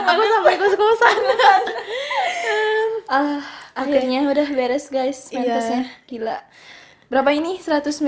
Aku 0.10 0.22
sampai 0.22 0.54
kos-kosan. 0.58 1.18
Ah, 3.06 3.44
akhirnya 3.76 4.26
udah 4.26 4.48
beres 4.56 4.88
guys 4.88 5.28
Iya. 5.30 5.44
manifestnya. 5.44 5.82
Gila. 6.08 6.38
Berapa 7.14 7.30
ini? 7.30 7.62
119 7.62 8.02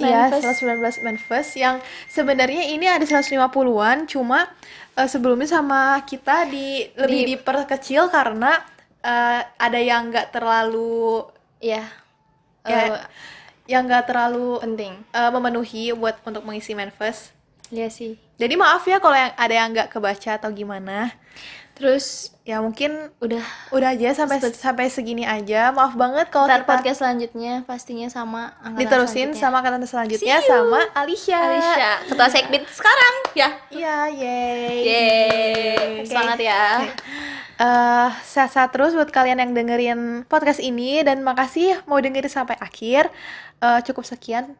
Iya, 0.00 0.32
manifest. 0.32 0.64
119 0.64 1.04
manifest 1.04 1.50
yang 1.54 1.76
sebenarnya 2.08 2.64
ini 2.66 2.88
ada 2.88 3.04
150-an, 3.04 4.08
cuma 4.08 4.48
eh, 4.94 5.04
sebelumnya 5.04 5.44
sama 5.46 6.00
kita 6.02 6.48
di 6.48 6.88
lebih 6.96 7.20
Di- 7.20 7.28
diperkecil 7.36 8.08
karena 8.08 8.56
eh, 8.98 9.44
ada 9.44 9.76
yang 9.76 10.08
nggak 10.08 10.32
terlalu 10.32 11.28
Iya. 11.60 11.84
ya, 12.64 12.80
Eh, 12.88 12.96
yang 13.68 13.84
nggak 13.84 14.08
terlalu 14.08 14.56
penting. 14.58 14.92
eh, 15.06 15.30
memenuhi 15.30 15.92
buat 15.92 16.16
untuk 16.22 16.40
mengisi 16.42 16.72
manifest. 16.72 17.36
Iya 17.68 17.92
sih. 17.92 18.16
Jadi 18.36 18.54
maaf 18.54 18.82
ya 18.82 18.96
kalau 18.96 19.14
yang 19.14 19.36
ada 19.36 19.52
yang 19.52 19.68
nggak 19.70 19.90
kebaca 19.90 20.30
atau 20.34 20.48
gimana. 20.50 21.12
Terus 21.76 22.36
Ya 22.46 22.62
mungkin 22.62 23.10
udah 23.18 23.42
udah 23.74 23.90
aja 23.90 24.14
sampai 24.14 24.38
sampai 24.38 24.86
segini 24.86 25.26
aja. 25.26 25.74
Maaf 25.74 25.98
banget 25.98 26.30
kalau 26.30 26.46
ntar 26.46 26.62
kita 26.62 26.70
podcast 26.78 26.98
selanjutnya 27.02 27.66
pastinya 27.66 28.06
sama 28.06 28.54
angkatan 28.62 28.86
diterusin 28.86 29.28
sama 29.34 29.66
kata 29.66 29.82
selanjutnya 29.82 30.38
sama 30.46 30.78
Alicia. 30.94 31.42
Alicia, 31.42 31.92
ketua 32.06 32.30
sekbid 32.30 32.62
sekarang 32.70 33.14
ya. 33.34 33.50
Iya, 33.66 33.96
yeay. 34.14 34.78
Yeay, 34.78 35.66
Oke. 35.98 36.06
semangat 36.06 36.38
ya. 36.38 36.86
eh 37.58 38.10
sehat-sehat 38.22 38.70
terus 38.70 38.94
buat 38.94 39.10
kalian 39.10 39.42
yang 39.42 39.50
dengerin 39.50 40.22
podcast 40.30 40.62
ini 40.62 41.02
dan 41.02 41.26
makasih 41.26 41.82
mau 41.90 41.98
dengerin 41.98 42.30
sampai 42.30 42.54
akhir. 42.62 43.10
Eh, 43.58 43.80
cukup 43.90 44.06
sekian 44.06 44.54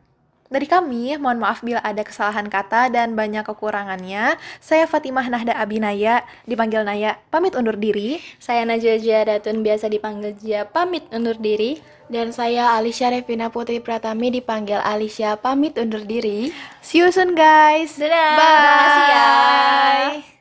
dari 0.49 0.67
kami. 0.69 1.19
Mohon 1.19 1.39
maaf 1.43 1.61
bila 1.63 1.81
ada 1.83 2.03
kesalahan 2.03 2.47
kata 2.47 2.91
dan 2.93 3.19
banyak 3.19 3.43
kekurangannya. 3.47 4.39
Saya 4.63 4.85
Fatimah 4.87 5.27
Nahda 5.27 5.55
Abinaya, 5.59 6.23
dipanggil 6.47 6.83
Naya. 6.87 7.19
Pamit 7.31 7.55
undur 7.55 7.77
diri. 7.79 8.23
Saya 8.39 8.63
Najwa 8.67 8.97
Jiadatun 8.99 9.63
biasa 9.63 9.91
dipanggil 9.91 10.37
Jia, 10.39 10.69
pamit 10.69 11.07
undur 11.11 11.39
diri. 11.39 11.79
Dan 12.07 12.31
saya 12.31 12.79
Alicia 12.79 13.11
Revina 13.11 13.51
Putri 13.51 13.83
Pratami 13.83 14.31
dipanggil 14.31 14.79
Alicia 14.79 15.35
pamit 15.35 15.75
undur 15.75 16.07
diri. 16.07 16.55
See 16.79 17.03
you 17.03 17.11
soon 17.11 17.35
guys. 17.35 17.99
Dadah. 17.99 18.39
Bye. 18.39 18.47
Makasih 18.47 19.05
ya. 19.11 20.36